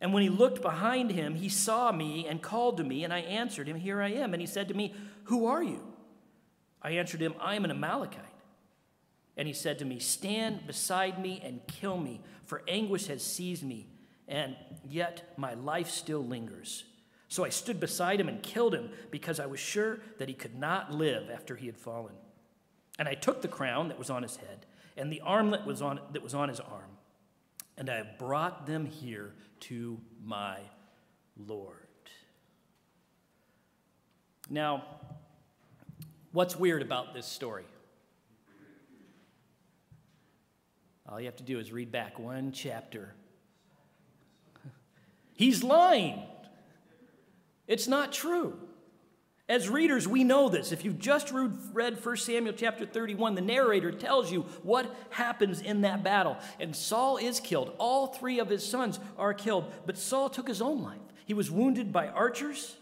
And 0.00 0.14
when 0.14 0.22
he 0.22 0.28
looked 0.28 0.62
behind 0.62 1.10
him, 1.10 1.34
he 1.34 1.48
saw 1.48 1.92
me 1.92 2.26
and 2.26 2.40
called 2.40 2.78
to 2.78 2.84
me, 2.84 3.04
and 3.04 3.12
I 3.12 3.18
answered 3.18 3.68
him, 3.68 3.76
Here 3.76 4.00
I 4.00 4.12
am. 4.12 4.32
And 4.32 4.40
he 4.40 4.46
said 4.46 4.68
to 4.68 4.74
me, 4.74 4.94
Who 5.24 5.46
are 5.46 5.62
you? 5.62 5.82
I 6.80 6.92
answered 6.92 7.20
him, 7.20 7.34
I 7.38 7.56
am 7.56 7.64
an 7.64 7.70
Amalekite. 7.70 8.24
And 9.36 9.46
he 9.46 9.52
said 9.52 9.78
to 9.80 9.84
me, 9.84 9.98
Stand 9.98 10.66
beside 10.66 11.20
me 11.20 11.40
and 11.44 11.60
kill 11.66 11.98
me, 11.98 12.22
for 12.46 12.62
anguish 12.66 13.06
has 13.08 13.22
seized 13.22 13.62
me, 13.62 13.88
and 14.26 14.56
yet 14.88 15.34
my 15.36 15.54
life 15.54 15.90
still 15.90 16.24
lingers. 16.24 16.84
So 17.28 17.44
I 17.44 17.50
stood 17.50 17.78
beside 17.78 18.20
him 18.20 18.28
and 18.28 18.42
killed 18.42 18.74
him 18.74 18.90
because 19.10 19.38
I 19.38 19.46
was 19.46 19.60
sure 19.60 20.00
that 20.18 20.28
he 20.28 20.34
could 20.34 20.58
not 20.58 20.92
live 20.92 21.30
after 21.30 21.56
he 21.56 21.66
had 21.66 21.76
fallen. 21.76 22.14
And 23.00 23.08
I 23.08 23.14
took 23.14 23.42
the 23.42 23.48
crown 23.48 23.88
that 23.88 23.98
was 23.98 24.10
on 24.10 24.22
his 24.22 24.36
head 24.36 24.66
and 24.96 25.10
the 25.10 25.22
armlet 25.22 25.64
was 25.64 25.80
on, 25.80 25.98
that 26.12 26.22
was 26.22 26.34
on 26.34 26.50
his 26.50 26.60
arm, 26.60 26.98
and 27.78 27.88
I 27.88 28.04
brought 28.18 28.66
them 28.66 28.84
here 28.84 29.32
to 29.60 29.98
my 30.22 30.58
Lord. 31.46 31.74
Now, 34.50 34.84
what's 36.32 36.54
weird 36.54 36.82
about 36.82 37.14
this 37.14 37.24
story? 37.24 37.64
All 41.08 41.18
you 41.18 41.26
have 41.26 41.36
to 41.36 41.42
do 41.42 41.58
is 41.58 41.72
read 41.72 41.90
back 41.90 42.18
one 42.18 42.52
chapter. 42.52 43.14
He's 45.34 45.64
lying. 45.64 46.20
It's 47.66 47.88
not 47.88 48.12
true. 48.12 48.58
As 49.50 49.68
readers, 49.68 50.06
we 50.06 50.22
know 50.22 50.48
this. 50.48 50.70
If 50.70 50.84
you've 50.84 51.00
just 51.00 51.32
read 51.32 52.04
1 52.04 52.16
Samuel 52.18 52.54
chapter 52.56 52.86
31, 52.86 53.34
the 53.34 53.40
narrator 53.40 53.90
tells 53.90 54.30
you 54.30 54.42
what 54.62 54.94
happens 55.10 55.60
in 55.60 55.80
that 55.80 56.04
battle. 56.04 56.36
And 56.60 56.74
Saul 56.74 57.16
is 57.16 57.40
killed. 57.40 57.74
All 57.76 58.06
three 58.06 58.38
of 58.38 58.48
his 58.48 58.64
sons 58.64 59.00
are 59.18 59.34
killed. 59.34 59.64
But 59.86 59.98
Saul 59.98 60.30
took 60.30 60.46
his 60.46 60.62
own 60.62 60.82
life. 60.82 61.00
He 61.26 61.34
was 61.34 61.50
wounded 61.50 61.92
by 61.92 62.06
archers. 62.06 62.76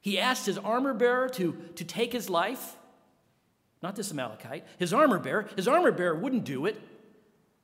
He 0.00 0.18
asked 0.18 0.46
his 0.46 0.58
armor 0.58 0.94
bearer 0.94 1.28
to, 1.28 1.56
to 1.76 1.84
take 1.84 2.12
his 2.12 2.28
life. 2.28 2.74
Not 3.84 3.94
this 3.94 4.10
Amalekite, 4.10 4.66
his 4.80 4.92
armor 4.92 5.20
bearer. 5.20 5.46
His 5.54 5.68
armor 5.68 5.92
bearer 5.92 6.16
wouldn't 6.16 6.42
do 6.42 6.66
it. 6.66 6.80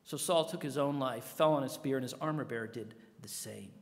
So 0.05 0.17
Saul 0.17 0.45
took 0.45 0.63
his 0.63 0.79
own 0.79 1.01
life, 1.01 1.25
fell 1.25 1.55
on 1.55 1.65
a 1.65 1.69
spear, 1.69 1.97
and 1.97 2.05
his 2.05 2.15
armor 2.15 2.45
bearer 2.45 2.69
did 2.69 2.95
the 3.23 3.29
same. 3.29 3.73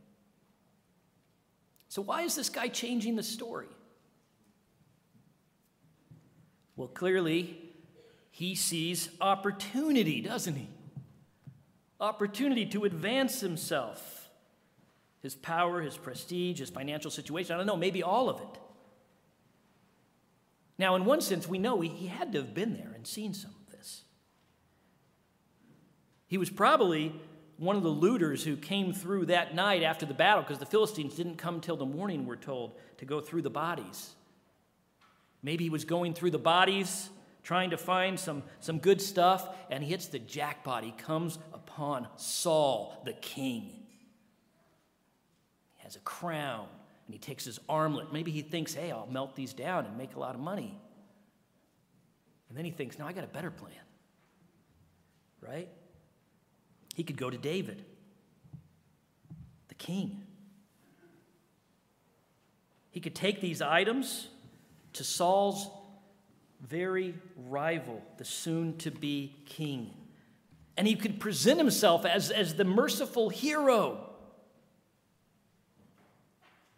So, 1.89 2.03
why 2.03 2.23
is 2.23 2.35
this 2.35 2.51
guy 2.51 2.69
changing 2.69 3.17
the 3.17 3.23
story? 3.23 3.69
Well, 6.77 6.89
clearly, 6.89 7.59
he 8.31 8.55
sees 8.55 9.09
opportunity, 9.21 10.21
doesn't 10.21 10.55
he? 10.55 10.69
Opportunity 11.99 12.67
to 12.67 12.85
advance 12.85 13.41
himself, 13.41 14.31
his 15.21 15.35
power, 15.35 15.81
his 15.81 15.97
prestige, 15.97 16.61
his 16.61 16.71
financial 16.71 17.11
situation. 17.11 17.55
I 17.55 17.57
don't 17.57 17.67
know, 17.67 17.77
maybe 17.77 18.03
all 18.03 18.29
of 18.29 18.41
it. 18.41 18.61
Now, 20.79 20.95
in 20.95 21.05
one 21.05 21.21
sense, 21.21 21.49
we 21.49 21.59
know 21.59 21.81
he, 21.81 21.89
he 21.89 22.07
had 22.07 22.33
to 22.33 22.39
have 22.39 22.55
been 22.55 22.75
there 22.75 22.93
and 22.95 23.05
seen 23.07 23.35
some 23.35 23.51
of 23.51 23.77
this. 23.77 24.05
He 26.29 26.39
was 26.39 26.51
probably 26.51 27.13
one 27.59 27.75
of 27.75 27.83
the 27.83 27.89
looters 27.89 28.45
who 28.45 28.57
came 28.57 28.93
through 28.93 29.27
that 29.27 29.55
night 29.55 29.83
after 29.83 30.07
the 30.07 30.15
battle, 30.15 30.43
because 30.43 30.59
the 30.59 30.67
Philistines 30.67 31.15
didn't 31.15 31.37
come 31.37 31.61
till 31.61 31.77
the 31.77 31.85
morning, 31.85 32.25
we're 32.25 32.37
told, 32.37 32.79
to 32.99 33.05
go 33.05 33.21
through 33.21 33.43
the 33.43 33.51
bodies. 33.51 34.15
Maybe 35.43 35.65
he 35.65 35.71
was 35.71 35.85
going 35.85 36.15
through 36.15 36.31
the 36.31 36.39
bodies, 36.39 37.11
trying 37.43 37.71
to 37.71 37.77
find 37.77 38.19
some, 38.19 38.45
some 38.61 38.79
good 38.79 39.03
stuff, 39.03 39.49
and 39.71 39.83
he 39.83 39.91
hits 39.91 40.07
the 40.07 40.21
jackpot. 40.21 40.85
He 40.85 40.93
comes 40.93 41.39
upon 41.53 42.07
Saul, 42.17 43.03
the 43.05 43.13
king. 43.13 43.73
He 45.75 45.83
has 45.83 45.97
a 45.97 46.01
crown, 46.01 46.67
and 47.07 47.15
he 47.15 47.19
takes 47.19 47.45
his 47.45 47.59
armlet. 47.69 48.13
Maybe 48.13 48.31
he 48.31 48.43
thinks, 48.43 48.73
hey, 48.73 48.93
I'll 48.93 49.09
melt 49.11 49.35
these 49.35 49.53
down 49.53 49.85
and 49.85 49.99
make 49.99 50.15
a 50.15 50.21
lot 50.21 50.37
of 50.37 50.41
money. 50.41 50.81
And 52.49 52.57
then 52.57 52.65
he 52.65 52.71
thinks, 52.71 52.99
no, 52.99 53.07
I 53.07 53.13
got 53.13 53.25
a 53.25 53.29
better 53.29 53.51
plan. 53.51 53.73
Right? 55.41 55.69
He 56.99 57.05
could 57.05 57.17
go 57.17 57.31
to 57.31 57.39
David, 57.39 57.85
the 59.69 59.77
king. 59.77 60.21
He 62.91 62.99
could 62.99 63.15
take 63.15 63.41
these 63.41 63.63
items 63.63 64.27
to 64.95 65.05
Saul's 65.05 65.71
very 66.61 67.15
rival, 67.37 68.03
the 68.17 68.25
soon 68.25 68.77
to 68.79 68.91
be 68.91 69.37
king. 69.47 69.95
And 70.77 70.89
he 70.89 70.97
could 70.97 71.21
present 71.21 71.59
himself 71.59 72.05
as, 72.05 72.33
as 72.33 72.57
the 72.57 72.65
merciful 72.65 73.29
hero. 73.29 74.01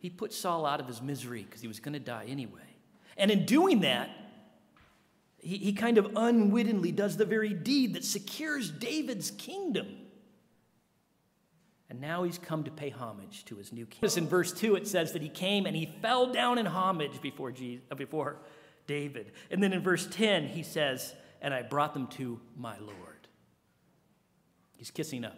He 0.00 0.10
put 0.10 0.34
Saul 0.34 0.66
out 0.66 0.80
of 0.80 0.86
his 0.86 1.00
misery 1.00 1.44
because 1.44 1.62
he 1.62 1.68
was 1.68 1.80
going 1.80 1.94
to 1.94 1.98
die 1.98 2.26
anyway. 2.28 2.76
And 3.16 3.30
in 3.30 3.46
doing 3.46 3.80
that, 3.80 4.10
he, 5.38 5.56
he 5.56 5.72
kind 5.72 5.96
of 5.96 6.12
unwittingly 6.14 6.92
does 6.92 7.16
the 7.16 7.24
very 7.24 7.54
deed 7.54 7.94
that 7.94 8.04
secures 8.04 8.70
David's 8.70 9.30
kingdom. 9.30 9.86
And 11.90 12.00
now 12.00 12.22
he's 12.22 12.38
come 12.38 12.62
to 12.64 12.70
pay 12.70 12.90
homage 12.90 13.44
to 13.46 13.56
his 13.56 13.72
new 13.72 13.84
king. 13.84 14.08
In 14.16 14.28
verse 14.28 14.52
2, 14.52 14.76
it 14.76 14.86
says 14.86 15.12
that 15.12 15.22
he 15.22 15.28
came 15.28 15.66
and 15.66 15.74
he 15.74 15.92
fell 16.00 16.32
down 16.32 16.56
in 16.56 16.66
homage 16.66 17.20
before, 17.20 17.50
Jesus, 17.50 17.84
uh, 17.90 17.96
before 17.96 18.36
David. 18.86 19.32
And 19.50 19.60
then 19.60 19.72
in 19.72 19.82
verse 19.82 20.06
10, 20.08 20.46
he 20.46 20.62
says, 20.62 21.12
And 21.42 21.52
I 21.52 21.62
brought 21.62 21.92
them 21.92 22.06
to 22.08 22.40
my 22.56 22.78
Lord. 22.78 23.26
He's 24.76 24.92
kissing 24.92 25.24
up. 25.24 25.36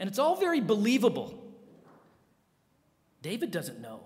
And 0.00 0.08
it's 0.08 0.18
all 0.18 0.34
very 0.34 0.60
believable. 0.60 1.38
David 3.22 3.52
doesn't 3.52 3.80
know 3.80 4.00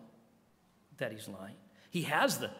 that 0.99 1.11
he's 1.11 1.27
lying. 1.27 1.57
He 1.89 2.03
has 2.03 2.37
the, 2.37 2.51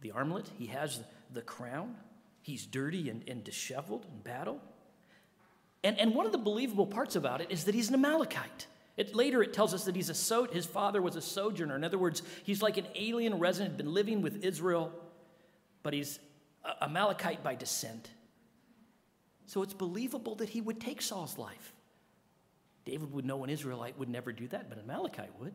the 0.00 0.10
armlet, 0.10 0.50
he 0.58 0.66
has 0.66 1.00
the, 1.32 1.40
crown, 1.40 1.96
he's 2.42 2.66
dirty 2.66 3.08
and, 3.08 3.26
and 3.26 3.42
disheveled 3.42 4.04
in 4.12 4.20
battle. 4.20 4.60
And, 5.84 5.98
and 5.98 6.14
one 6.14 6.26
of 6.26 6.32
the 6.32 6.38
believable 6.38 6.86
parts 6.86 7.16
about 7.16 7.40
it 7.40 7.50
is 7.50 7.64
that 7.64 7.74
he's 7.74 7.88
an 7.88 7.94
Amalekite. 7.94 8.66
It, 8.96 9.14
later, 9.14 9.42
it 9.42 9.52
tells 9.52 9.74
us 9.74 9.84
that 9.84 9.96
he's 9.96 10.10
a 10.10 10.14
so, 10.14 10.44
his 10.44 10.66
father 10.66 11.00
was 11.00 11.16
a 11.16 11.22
sojourner. 11.22 11.74
In 11.74 11.82
other 11.82 11.98
words, 11.98 12.22
he's 12.44 12.62
like 12.62 12.76
an 12.76 12.86
alien 12.94 13.38
resident, 13.38 13.76
been 13.76 13.92
living 13.92 14.22
with 14.22 14.44
Israel, 14.44 14.92
but 15.82 15.92
he's 15.92 16.18
a 16.64 16.84
Amalekite 16.84 17.42
by 17.42 17.54
descent. 17.54 18.10
So 19.46 19.62
it's 19.62 19.74
believable 19.74 20.36
that 20.36 20.50
he 20.50 20.60
would 20.60 20.80
take 20.80 21.02
Saul's 21.02 21.38
life. 21.38 21.72
David 22.84 23.12
would 23.12 23.24
know 23.24 23.42
an 23.44 23.50
Israelite 23.50 23.98
would 23.98 24.08
never 24.08 24.32
do 24.32 24.46
that, 24.48 24.68
but 24.68 24.78
an 24.78 24.84
Amalekite 24.84 25.38
would. 25.40 25.54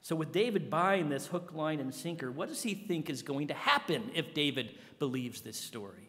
So, 0.00 0.14
with 0.14 0.30
David 0.30 0.70
buying 0.70 1.08
this 1.08 1.26
hook, 1.26 1.52
line, 1.52 1.80
and 1.80 1.92
sinker, 1.92 2.30
what 2.30 2.48
does 2.48 2.62
he 2.62 2.74
think 2.74 3.10
is 3.10 3.22
going 3.22 3.48
to 3.48 3.54
happen 3.54 4.12
if 4.14 4.34
David 4.34 4.76
believes 5.00 5.40
this 5.40 5.56
story? 5.56 6.05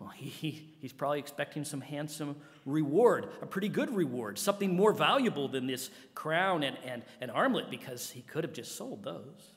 Well, 0.00 0.08
he, 0.16 0.68
he's 0.80 0.92
probably 0.92 1.20
expecting 1.20 1.64
some 1.64 1.80
handsome 1.80 2.34
reward, 2.66 3.28
a 3.40 3.46
pretty 3.46 3.68
good 3.68 3.94
reward, 3.94 4.38
something 4.38 4.74
more 4.74 4.92
valuable 4.92 5.46
than 5.46 5.66
this 5.66 5.90
crown 6.14 6.64
and, 6.64 6.76
and, 6.84 7.02
and 7.20 7.30
armlet 7.30 7.70
because 7.70 8.10
he 8.10 8.22
could 8.22 8.42
have 8.42 8.52
just 8.52 8.74
sold 8.76 9.04
those. 9.04 9.52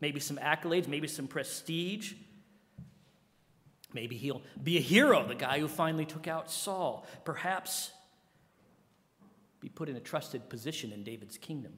Maybe 0.00 0.20
some 0.20 0.36
accolades, 0.36 0.86
maybe 0.86 1.08
some 1.08 1.26
prestige. 1.26 2.14
Maybe 3.92 4.16
he'll 4.16 4.42
be 4.62 4.78
a 4.78 4.80
hero, 4.80 5.26
the 5.26 5.34
guy 5.34 5.58
who 5.58 5.68
finally 5.68 6.06
took 6.06 6.28
out 6.28 6.50
Saul. 6.50 7.06
Perhaps 7.24 7.90
be 9.60 9.68
put 9.68 9.88
in 9.88 9.96
a 9.96 10.00
trusted 10.00 10.48
position 10.48 10.92
in 10.92 11.02
David's 11.02 11.36
kingdom. 11.36 11.72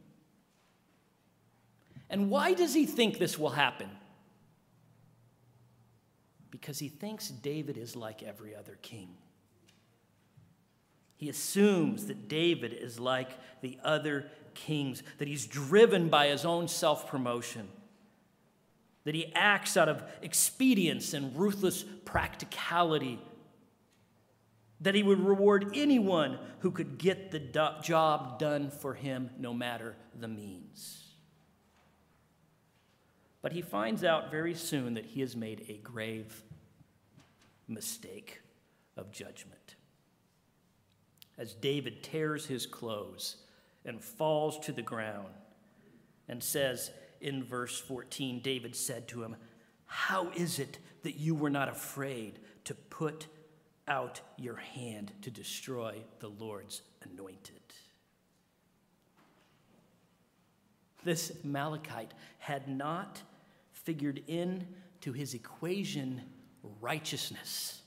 And 2.08 2.30
why 2.30 2.52
does 2.52 2.74
he 2.74 2.86
think 2.86 3.18
this 3.18 3.38
will 3.38 3.50
happen? 3.50 3.88
Because 6.52 6.78
he 6.78 6.88
thinks 6.88 7.28
David 7.28 7.76
is 7.76 7.96
like 7.96 8.22
every 8.22 8.54
other 8.54 8.78
king. 8.82 9.08
He 11.16 11.28
assumes 11.28 12.06
that 12.06 12.28
David 12.28 12.74
is 12.74 13.00
like 13.00 13.30
the 13.62 13.78
other 13.82 14.26
kings, 14.54 15.02
that 15.18 15.26
he's 15.26 15.46
driven 15.46 16.08
by 16.08 16.28
his 16.28 16.44
own 16.44 16.68
self 16.68 17.08
promotion, 17.08 17.68
that 19.04 19.14
he 19.14 19.32
acts 19.34 19.76
out 19.76 19.88
of 19.88 20.04
expedience 20.22 21.14
and 21.14 21.34
ruthless 21.36 21.84
practicality, 22.04 23.18
that 24.80 24.94
he 24.94 25.02
would 25.02 25.20
reward 25.20 25.72
anyone 25.74 26.38
who 26.58 26.70
could 26.70 26.98
get 26.98 27.30
the 27.30 27.38
do- 27.38 27.80
job 27.82 28.38
done 28.38 28.70
for 28.70 28.92
him, 28.92 29.30
no 29.38 29.54
matter 29.54 29.96
the 30.20 30.28
means. 30.28 31.01
But 33.42 33.52
he 33.52 33.60
finds 33.60 34.04
out 34.04 34.30
very 34.30 34.54
soon 34.54 34.94
that 34.94 35.04
he 35.04 35.20
has 35.20 35.36
made 35.36 35.66
a 35.68 35.78
grave 35.78 36.44
mistake 37.66 38.40
of 38.96 39.10
judgment. 39.10 39.74
As 41.36 41.54
David 41.54 42.04
tears 42.04 42.46
his 42.46 42.66
clothes 42.66 43.38
and 43.84 44.00
falls 44.00 44.60
to 44.60 44.72
the 44.72 44.82
ground 44.82 45.34
and 46.28 46.42
says 46.42 46.92
in 47.20 47.42
verse 47.42 47.80
14, 47.80 48.40
David 48.40 48.76
said 48.76 49.08
to 49.08 49.24
him, 49.24 49.34
How 49.86 50.30
is 50.36 50.60
it 50.60 50.78
that 51.02 51.16
you 51.16 51.34
were 51.34 51.50
not 51.50 51.68
afraid 51.68 52.38
to 52.64 52.74
put 52.74 53.26
out 53.88 54.20
your 54.36 54.56
hand 54.56 55.12
to 55.22 55.30
destroy 55.30 55.96
the 56.20 56.28
Lord's 56.28 56.82
anointed? 57.02 57.60
This 61.04 61.32
Amalekite 61.44 62.14
had 62.38 62.68
not 62.68 63.22
figured 63.84 64.22
in 64.26 64.66
to 65.02 65.12
his 65.12 65.34
equation 65.34 66.22
righteousness, 66.80 67.82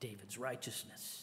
David's 0.00 0.38
righteousness. 0.38 1.22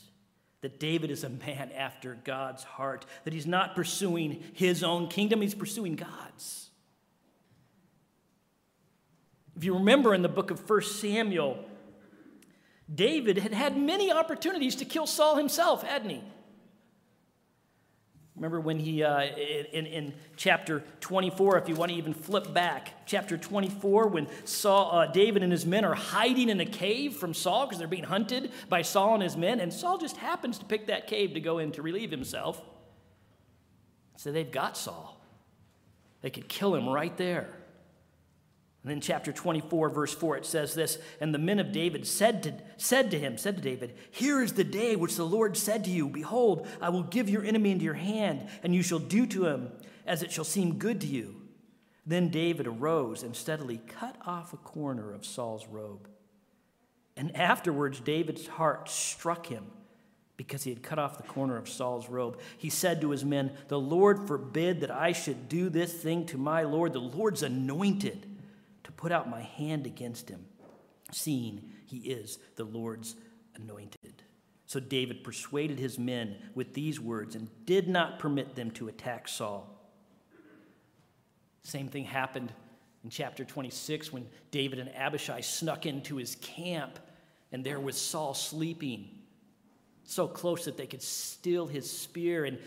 That 0.61 0.79
David 0.79 1.11
is 1.11 1.23
a 1.23 1.29
man 1.29 1.71
after 1.75 2.17
God's 2.23 2.63
heart, 2.63 3.05
that 3.25 3.33
he's 3.33 3.45
not 3.45 3.75
pursuing 3.75 4.43
his 4.53 4.83
own 4.83 5.09
kingdom, 5.09 5.41
he's 5.41 5.53
pursuing 5.53 5.95
God's. 5.95 6.69
If 9.55 9.63
you 9.63 9.75
remember 9.75 10.13
in 10.13 10.21
the 10.21 10.29
book 10.29 10.51
of 10.51 10.67
1 10.67 10.81
Samuel, 10.81 11.63
David 12.93 13.37
had 13.37 13.53
had 13.53 13.77
many 13.77 14.11
opportunities 14.11 14.75
to 14.77 14.85
kill 14.85 15.05
Saul 15.05 15.35
himself, 15.35 15.83
hadn't 15.83 16.09
he? 16.09 16.23
Remember 18.35 18.59
when 18.59 18.79
he, 18.79 19.03
uh, 19.03 19.21
in, 19.21 19.85
in 19.85 20.13
chapter 20.35 20.83
24, 21.01 21.59
if 21.59 21.69
you 21.69 21.75
want 21.75 21.91
to 21.91 21.97
even 21.97 22.15
flip 22.15 22.51
back, 22.51 23.05
chapter 23.05 23.37
24, 23.37 24.07
when 24.07 24.27
Saul, 24.43 24.91
uh, 24.91 25.05
David 25.05 25.43
and 25.43 25.51
his 25.51 25.67
men 25.67 25.85
are 25.85 25.93
hiding 25.93 26.49
in 26.49 26.59
a 26.59 26.65
cave 26.65 27.15
from 27.15 27.35
Saul 27.35 27.67
because 27.67 27.77
they're 27.77 27.87
being 27.87 28.03
hunted 28.03 28.51
by 28.69 28.81
Saul 28.81 29.13
and 29.13 29.23
his 29.23 29.37
men, 29.37 29.59
and 29.59 29.71
Saul 29.71 29.99
just 29.99 30.17
happens 30.17 30.57
to 30.57 30.65
pick 30.65 30.87
that 30.87 31.05
cave 31.05 31.35
to 31.35 31.39
go 31.39 31.59
in 31.59 31.71
to 31.73 31.83
relieve 31.83 32.09
himself. 32.09 32.59
So 34.17 34.31
they've 34.31 34.51
got 34.51 34.77
Saul. 34.77 35.21
They 36.21 36.31
could 36.31 36.47
kill 36.47 36.73
him 36.73 36.89
right 36.89 37.15
there. 37.17 37.49
And 38.83 38.91
then 38.91 38.99
chapter 38.99 39.31
24, 39.31 39.89
verse 39.89 40.13
4, 40.13 40.37
it 40.37 40.45
says 40.45 40.73
this 40.73 40.99
And 41.21 41.33
the 41.33 41.39
men 41.39 41.59
of 41.59 41.71
David 41.71 42.05
said 42.05 42.43
to, 42.43 42.53
said 42.75 43.11
to 43.11 43.19
him, 43.19 43.37
said 43.37 43.55
to 43.55 43.61
David, 43.61 43.95
Here 44.11 44.41
is 44.41 44.53
the 44.53 44.65
day 44.65 44.97
which 44.97 45.15
the 45.15 45.25
Lord 45.25 45.55
said 45.55 45.85
to 45.85 45.89
you, 45.89 46.09
Behold, 46.09 46.67
I 46.81 46.89
will 46.89 47.03
give 47.03 47.29
your 47.29 47.45
enemy 47.45 47.71
into 47.71 47.85
your 47.85 47.93
hand, 47.93 48.47
and 48.61 48.75
you 48.75 48.83
shall 48.83 48.99
do 48.99 49.25
to 49.27 49.45
him 49.47 49.71
as 50.05 50.21
it 50.21 50.33
shall 50.33 50.43
seem 50.43 50.79
good 50.79 50.99
to 51.01 51.07
you. 51.07 51.35
Then 52.05 52.27
David 52.27 52.67
arose 52.67 53.23
and 53.23 53.33
steadily 53.33 53.79
cut 53.87 54.17
off 54.25 54.51
a 54.51 54.57
corner 54.57 55.13
of 55.13 55.25
Saul's 55.25 55.65
robe. 55.67 56.09
And 57.15 57.33
afterwards, 57.37 58.01
David's 58.01 58.47
heart 58.47 58.89
struck 58.89 59.45
him 59.45 59.63
because 60.35 60.63
he 60.63 60.71
had 60.71 60.83
cut 60.83 60.99
off 60.99 61.15
the 61.15 61.23
corner 61.23 61.55
of 61.55 61.69
Saul's 61.69 62.09
robe. 62.09 62.37
He 62.57 62.69
said 62.69 62.99
to 62.99 63.11
his 63.11 63.23
men, 63.23 63.51
The 63.69 63.79
Lord 63.79 64.27
forbid 64.27 64.81
that 64.81 64.91
I 64.91 65.13
should 65.13 65.47
do 65.47 65.69
this 65.69 65.93
thing 65.93 66.25
to 66.25 66.37
my 66.37 66.63
Lord, 66.63 66.91
the 66.91 66.99
Lord's 66.99 67.43
anointed 67.43 68.27
put 68.91 69.11
out 69.11 69.29
my 69.29 69.41
hand 69.41 69.85
against 69.85 70.29
him, 70.29 70.45
seeing 71.11 71.71
he 71.85 71.97
is 71.97 72.39
the 72.55 72.63
Lord's 72.63 73.15
anointed. 73.55 74.23
So 74.65 74.79
David 74.79 75.23
persuaded 75.23 75.79
his 75.79 75.99
men 75.99 76.35
with 76.55 76.73
these 76.73 76.99
words 76.99 77.35
and 77.35 77.47
did 77.65 77.87
not 77.87 78.19
permit 78.19 78.55
them 78.55 78.71
to 78.71 78.87
attack 78.87 79.27
Saul. 79.27 79.69
Same 81.63 81.87
thing 81.87 82.05
happened 82.05 82.51
in 83.03 83.09
chapter 83.09 83.45
26 83.45 84.11
when 84.11 84.27
David 84.51 84.79
and 84.79 84.93
Abishai 84.95 85.41
snuck 85.41 85.85
into 85.85 86.15
his 86.15 86.35
camp, 86.35 86.99
and 87.51 87.63
there 87.63 87.79
was 87.79 87.97
Saul 87.97 88.33
sleeping 88.33 89.09
so 90.05 90.27
close 90.27 90.65
that 90.65 90.77
they 90.77 90.87
could 90.87 91.01
steal 91.01 91.67
his 91.67 91.89
spear. 91.89 92.45
And 92.45 92.59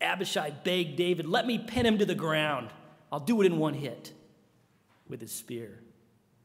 Abishai 0.00 0.50
begged 0.64 0.96
David, 0.96 1.26
Let 1.26 1.46
me 1.46 1.58
pin 1.58 1.86
him 1.86 1.98
to 1.98 2.06
the 2.06 2.14
ground. 2.14 2.70
I'll 3.12 3.20
do 3.20 3.42
it 3.42 3.46
in 3.46 3.58
one 3.58 3.74
hit 3.74 4.12
with 5.08 5.20
his 5.20 5.32
spear. 5.32 5.80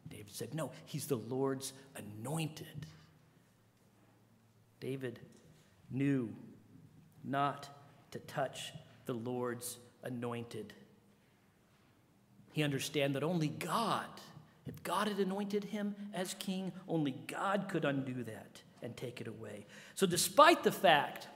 David 0.10 0.34
said, 0.34 0.54
No, 0.54 0.72
he's 0.86 1.08
the 1.08 1.18
Lord's 1.18 1.74
anointed. 1.96 2.86
David 4.80 5.20
knew 5.92 6.34
not 7.24 7.70
to 8.12 8.20
touch 8.20 8.74
the 9.06 9.14
Lord's 9.14 9.78
anointed. 10.04 10.74
He 12.54 12.64
understood 12.64 13.14
that 13.14 13.24
only 13.24 13.50
God, 13.50 14.08
if 14.66 14.82
God 14.84 15.08
had 15.08 15.20
anointed 15.20 15.66
him 15.66 15.96
as 16.14 16.34
king, 16.36 16.72
only 16.88 17.12
God 17.12 17.68
could 17.70 17.86
undo 17.86 18.24
that 18.24 18.62
and 18.82 18.96
take 18.96 19.22
it 19.22 19.28
away. 19.28 19.66
So, 19.96 20.06
despite 20.06 20.64
the 20.64 20.72
fact 20.72 21.28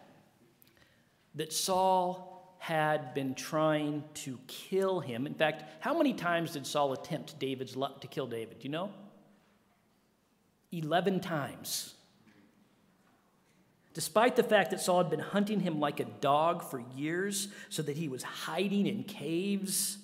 that 1.35 1.51
Saul 1.51 2.32
had 2.63 3.13
been 3.13 3.35
trying 3.35 4.01
to 4.13 4.39
kill 4.47 5.01
him. 5.01 5.27
In 5.27 5.33
fact, 5.33 5.65
how 5.81 5.97
many 5.97 6.13
times 6.13 6.53
did 6.53 6.65
Saul 6.65 6.93
attempt 6.93 7.37
David's 7.37 7.75
luck 7.75 7.99
to 7.99 8.07
kill 8.07 8.25
David? 8.25 8.59
Do 8.59 8.63
you 8.63 8.69
know? 8.69 8.89
11 10.71 11.19
times. 11.19 11.93
Despite 13.93 14.37
the 14.37 14.43
fact 14.43 14.71
that 14.71 14.79
Saul 14.79 14.99
had 14.99 15.09
been 15.09 15.19
hunting 15.19 15.59
him 15.59 15.81
like 15.81 15.99
a 15.99 16.05
dog 16.05 16.63
for 16.63 16.81
years, 16.95 17.49
so 17.67 17.81
that 17.81 17.97
he 17.97 18.07
was 18.07 18.23
hiding 18.23 18.87
in 18.87 19.03
caves 19.03 19.97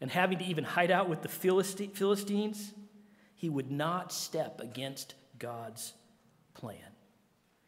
and 0.00 0.10
having 0.10 0.38
to 0.38 0.44
even 0.44 0.64
hide 0.64 0.90
out 0.90 1.08
with 1.08 1.22
the 1.22 1.28
Philistines, 1.28 2.72
he 3.36 3.48
would 3.48 3.70
not 3.70 4.12
step 4.12 4.60
against 4.60 5.14
God's 5.38 5.92
plan. 6.52 6.95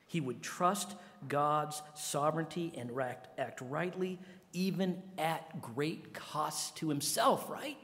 He 0.08 0.20
would 0.20 0.42
trust 0.42 0.96
God's 1.28 1.80
sovereignty 1.94 2.72
and 2.76 2.90
act, 3.38 3.60
rightly, 3.60 4.18
even 4.52 5.02
at 5.18 5.62
great 5.62 6.14
cost 6.14 6.76
to 6.78 6.88
himself, 6.88 7.48
right? 7.48 7.76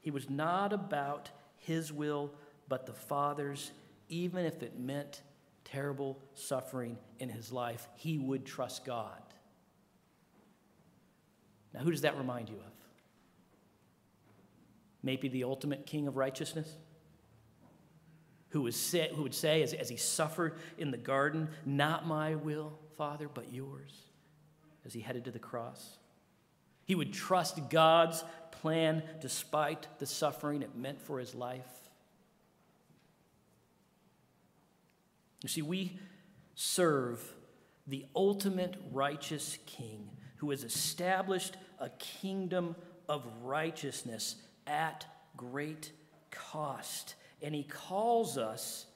He 0.00 0.10
was 0.10 0.28
not 0.28 0.72
about 0.72 1.30
his 1.56 1.92
will, 1.92 2.32
but 2.68 2.84
the 2.86 2.92
Father's, 2.92 3.70
even 4.08 4.44
if 4.44 4.62
it 4.62 4.78
meant 4.78 5.22
terrible 5.64 6.18
suffering 6.34 6.98
in 7.20 7.28
his 7.28 7.52
life, 7.52 7.88
he 7.94 8.18
would 8.18 8.44
trust 8.44 8.84
God. 8.84 9.22
Now, 11.72 11.80
who 11.80 11.92
does 11.92 12.00
that 12.00 12.18
remind 12.18 12.48
you 12.48 12.56
of? 12.56 12.72
Maybe 15.04 15.28
the 15.28 15.44
ultimate 15.44 15.86
king 15.86 16.08
of 16.08 16.16
righteousness? 16.16 16.76
Who, 18.52 18.62
was 18.62 18.76
say, 18.76 19.10
who 19.14 19.22
would 19.22 19.34
say, 19.34 19.62
as, 19.62 19.72
as 19.72 19.88
he 19.88 19.96
suffered 19.96 20.58
in 20.76 20.90
the 20.90 20.98
garden, 20.98 21.48
Not 21.64 22.06
my 22.06 22.34
will, 22.34 22.78
Father, 22.96 23.28
but 23.28 23.52
yours, 23.52 23.92
as 24.84 24.92
he 24.92 25.00
headed 25.00 25.24
to 25.24 25.30
the 25.30 25.38
cross. 25.38 25.96
He 26.84 26.94
would 26.94 27.12
trust 27.12 27.70
God's 27.70 28.22
plan 28.50 29.02
despite 29.20 29.86
the 29.98 30.06
suffering 30.06 30.62
it 30.62 30.76
meant 30.76 31.00
for 31.00 31.18
his 31.18 31.34
life. 31.34 31.66
You 35.42 35.48
see, 35.48 35.62
we 35.62 35.98
serve 36.54 37.20
the 37.86 38.04
ultimate 38.14 38.76
righteous 38.92 39.58
king 39.64 40.10
who 40.36 40.50
has 40.50 40.62
established 40.62 41.56
a 41.78 41.88
kingdom 41.88 42.76
of 43.08 43.26
righteousness 43.42 44.36
at 44.66 45.06
great 45.36 45.92
cost 46.30 47.14
and 47.42 47.54
he 47.54 47.64
calls 47.64 48.38
us 48.38 48.86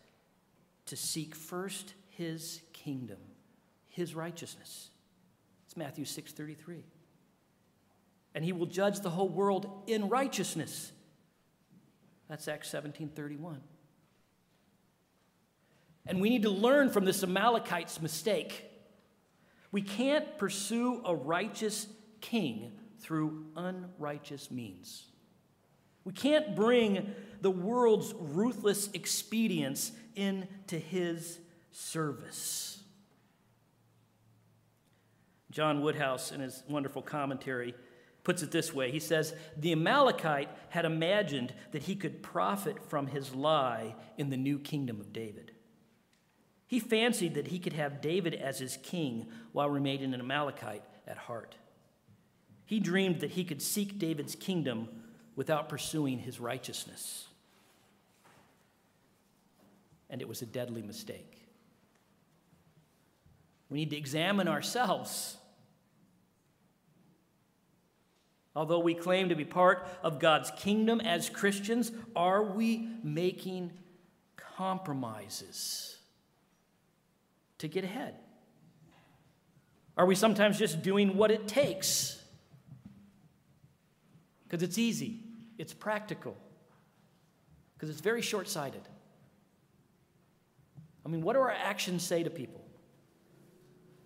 to 0.86 0.96
seek 0.96 1.34
first 1.34 1.94
his 2.10 2.60
kingdom, 2.72 3.18
his 3.88 4.14
righteousness. 4.14 4.90
It's 5.66 5.76
Matthew 5.76 6.04
6:33. 6.04 6.84
And 8.34 8.44
he 8.44 8.52
will 8.52 8.66
judge 8.66 9.00
the 9.00 9.10
whole 9.10 9.28
world 9.28 9.84
in 9.86 10.08
righteousness. 10.08 10.92
That's 12.28 12.48
Acts 12.48 12.68
17:31. 12.68 13.62
And 16.06 16.20
we 16.20 16.30
need 16.30 16.42
to 16.42 16.50
learn 16.50 16.90
from 16.90 17.04
this 17.04 17.22
Amalekite's 17.22 18.00
mistake. 18.00 18.64
We 19.72 19.82
can't 19.82 20.38
pursue 20.38 21.02
a 21.04 21.14
righteous 21.14 21.88
king 22.20 22.78
through 23.00 23.46
unrighteous 23.56 24.50
means. 24.50 25.10
We 26.06 26.12
can't 26.12 26.54
bring 26.54 27.12
the 27.40 27.50
world's 27.50 28.14
ruthless 28.16 28.88
expedience 28.94 29.90
into 30.14 30.78
his 30.78 31.40
service. 31.72 32.80
John 35.50 35.82
Woodhouse, 35.82 36.30
in 36.30 36.40
his 36.40 36.62
wonderful 36.68 37.02
commentary, 37.02 37.74
puts 38.22 38.42
it 38.42 38.52
this 38.52 38.72
way 38.72 38.92
He 38.92 39.00
says, 39.00 39.34
The 39.56 39.72
Amalekite 39.72 40.48
had 40.68 40.84
imagined 40.84 41.52
that 41.72 41.82
he 41.82 41.96
could 41.96 42.22
profit 42.22 42.88
from 42.88 43.08
his 43.08 43.34
lie 43.34 43.96
in 44.16 44.30
the 44.30 44.36
new 44.36 44.60
kingdom 44.60 45.00
of 45.00 45.12
David. 45.12 45.50
He 46.68 46.78
fancied 46.78 47.34
that 47.34 47.48
he 47.48 47.58
could 47.58 47.72
have 47.72 48.00
David 48.00 48.34
as 48.34 48.60
his 48.60 48.78
king 48.80 49.26
while 49.50 49.68
remaining 49.68 50.14
an 50.14 50.20
Amalekite 50.20 50.84
at 51.04 51.16
heart. 51.16 51.56
He 52.64 52.78
dreamed 52.78 53.20
that 53.20 53.32
he 53.32 53.44
could 53.44 53.62
seek 53.62 53.98
David's 53.98 54.36
kingdom 54.36 54.88
without 55.36 55.68
pursuing 55.68 56.18
his 56.18 56.40
righteousness. 56.40 57.28
And 60.10 60.20
it 60.22 60.28
was 60.28 60.42
a 60.42 60.46
deadly 60.46 60.82
mistake. 60.82 61.36
We 63.68 63.78
need 63.78 63.90
to 63.90 63.96
examine 63.96 64.48
ourselves. 64.48 65.36
Although 68.54 68.78
we 68.78 68.94
claim 68.94 69.28
to 69.28 69.34
be 69.34 69.44
part 69.44 69.86
of 70.02 70.18
God's 70.18 70.50
kingdom 70.56 71.00
as 71.00 71.28
Christians, 71.28 71.92
are 72.14 72.42
we 72.42 72.88
making 73.02 73.70
compromises 74.36 75.98
to 77.58 77.68
get 77.68 77.84
ahead? 77.84 78.14
Are 79.98 80.06
we 80.06 80.14
sometimes 80.14 80.58
just 80.58 80.82
doing 80.82 81.16
what 81.16 81.30
it 81.30 81.48
takes? 81.48 82.22
Because 84.44 84.62
it's 84.62 84.78
easy. 84.78 85.25
It's 85.58 85.72
practical 85.72 86.36
because 87.74 87.90
it's 87.90 88.00
very 88.00 88.22
short 88.22 88.48
sighted. 88.48 88.82
I 91.04 91.08
mean, 91.08 91.22
what 91.22 91.34
do 91.34 91.40
our 91.40 91.50
actions 91.50 92.02
say 92.02 92.22
to 92.22 92.30
people? 92.30 92.62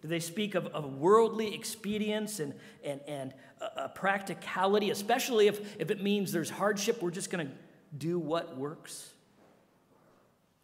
Do 0.03 0.09
they 0.09 0.21
speak 0.21 0.55
of, 0.55 0.67
of 0.69 0.97
worldly 0.97 1.55
expedience 1.55 2.41
and, 2.41 2.55
and, 2.83 3.01
and 3.07 3.35
a, 3.61 3.85
a 3.85 3.89
practicality, 3.89 4.91
especially 4.91 5.47
if, 5.47 5.77
if 5.79 5.91
it 5.91 6.03
means 6.03 6.33
there's 6.33 6.51
hardship, 6.51 7.03
we're 7.03 7.11
just 7.11 7.31
going 7.31 7.47
to 7.47 7.53
do 7.97 8.19
what 8.19 8.57
works? 8.57 9.13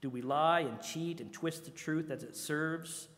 Do 0.00 0.10
we 0.10 0.22
lie 0.22 0.60
and 0.60 0.80
cheat 0.80 1.20
and 1.20 1.32
twist 1.32 1.64
the 1.64 1.70
truth 1.70 2.10
as 2.10 2.22
it 2.22 2.36
serves 2.36 3.08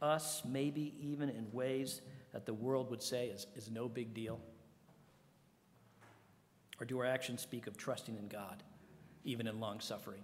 us, 0.00 0.42
maybe 0.48 0.94
even 1.00 1.28
in 1.28 1.46
ways 1.52 2.00
that 2.32 2.46
the 2.46 2.54
world 2.54 2.90
would 2.90 3.02
say 3.02 3.26
is, 3.26 3.46
is 3.54 3.70
no 3.70 3.88
big 3.88 4.14
deal? 4.14 4.40
Or 6.80 6.86
do 6.86 6.98
our 6.98 7.06
actions 7.06 7.40
speak 7.40 7.66
of 7.66 7.76
trusting 7.76 8.16
in 8.16 8.28
God, 8.28 8.62
even 9.24 9.46
in 9.46 9.60
long 9.60 9.80
suffering? 9.80 10.22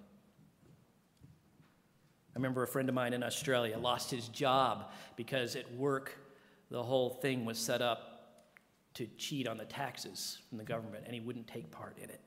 I 1.22 2.38
remember 2.38 2.62
a 2.62 2.68
friend 2.68 2.88
of 2.88 2.94
mine 2.94 3.12
in 3.14 3.22
Australia 3.22 3.76
lost 3.78 4.10
his 4.10 4.28
job 4.28 4.90
because 5.16 5.56
at 5.56 5.72
work 5.74 6.16
the 6.70 6.82
whole 6.82 7.10
thing 7.10 7.44
was 7.44 7.58
set 7.58 7.82
up 7.82 8.18
to 8.94 9.06
cheat 9.16 9.46
on 9.48 9.56
the 9.56 9.64
taxes 9.64 10.38
from 10.48 10.58
the 10.58 10.64
government 10.64 11.04
and 11.04 11.14
he 11.14 11.20
wouldn't 11.20 11.46
take 11.46 11.70
part 11.70 11.96
in 11.98 12.10
it. 12.10 12.20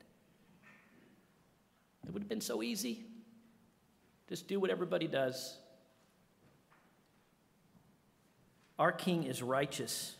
It 2.06 2.12
would 2.12 2.22
have 2.22 2.28
been 2.28 2.40
so 2.40 2.62
easy. 2.62 3.04
Just 4.28 4.48
do 4.48 4.58
what 4.58 4.70
everybody 4.70 5.06
does. 5.06 5.56
Our 8.78 8.92
King 8.92 9.24
is 9.24 9.42
righteous, 9.42 10.16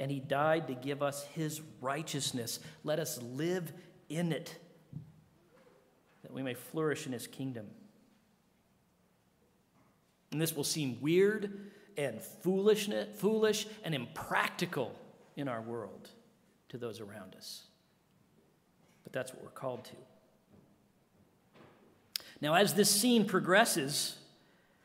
and 0.00 0.10
he 0.10 0.18
died 0.18 0.66
to 0.66 0.74
give 0.74 1.02
us 1.02 1.24
his 1.34 1.60
righteousness. 1.82 2.58
Let 2.82 2.98
us 2.98 3.22
live 3.22 3.70
in 4.08 4.32
it, 4.32 4.56
that 6.22 6.32
we 6.32 6.42
may 6.42 6.54
flourish 6.54 7.06
in 7.06 7.12
his 7.12 7.26
kingdom. 7.26 7.66
And 10.32 10.40
this 10.40 10.56
will 10.56 10.64
seem 10.64 10.98
weird 11.02 11.70
and 11.98 12.22
foolish, 12.22 12.88
foolish 13.16 13.66
and 13.84 13.94
impractical 13.94 14.98
in 15.36 15.48
our 15.48 15.60
world 15.60 16.08
to 16.70 16.78
those 16.78 17.00
around 17.00 17.34
us. 17.36 17.64
But 19.04 19.12
that's 19.12 19.34
what 19.34 19.42
we're 19.42 19.50
called 19.50 19.84
to. 19.84 19.96
Now, 22.40 22.54
as 22.54 22.72
this 22.72 22.90
scene 22.90 23.26
progresses, 23.26 24.16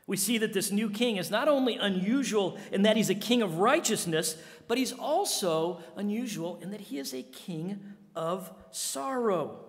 we 0.06 0.16
see 0.16 0.38
that 0.38 0.52
this 0.52 0.70
new 0.70 0.88
king 0.88 1.16
is 1.16 1.30
not 1.30 1.48
only 1.48 1.76
unusual 1.76 2.58
in 2.70 2.82
that 2.82 2.96
he's 2.96 3.10
a 3.10 3.14
king 3.14 3.42
of 3.42 3.58
righteousness, 3.58 4.36
but 4.68 4.78
he's 4.78 4.92
also 4.92 5.80
unusual 5.96 6.58
in 6.62 6.70
that 6.70 6.80
he 6.80 6.98
is 6.98 7.12
a 7.12 7.22
king 7.22 7.80
of 8.14 8.50
sorrow. 8.70 9.64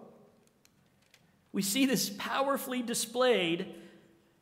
We 1.52 1.64
see 1.64 1.86
this 1.86 2.12
powerfully 2.18 2.84
displayed 2.84 3.74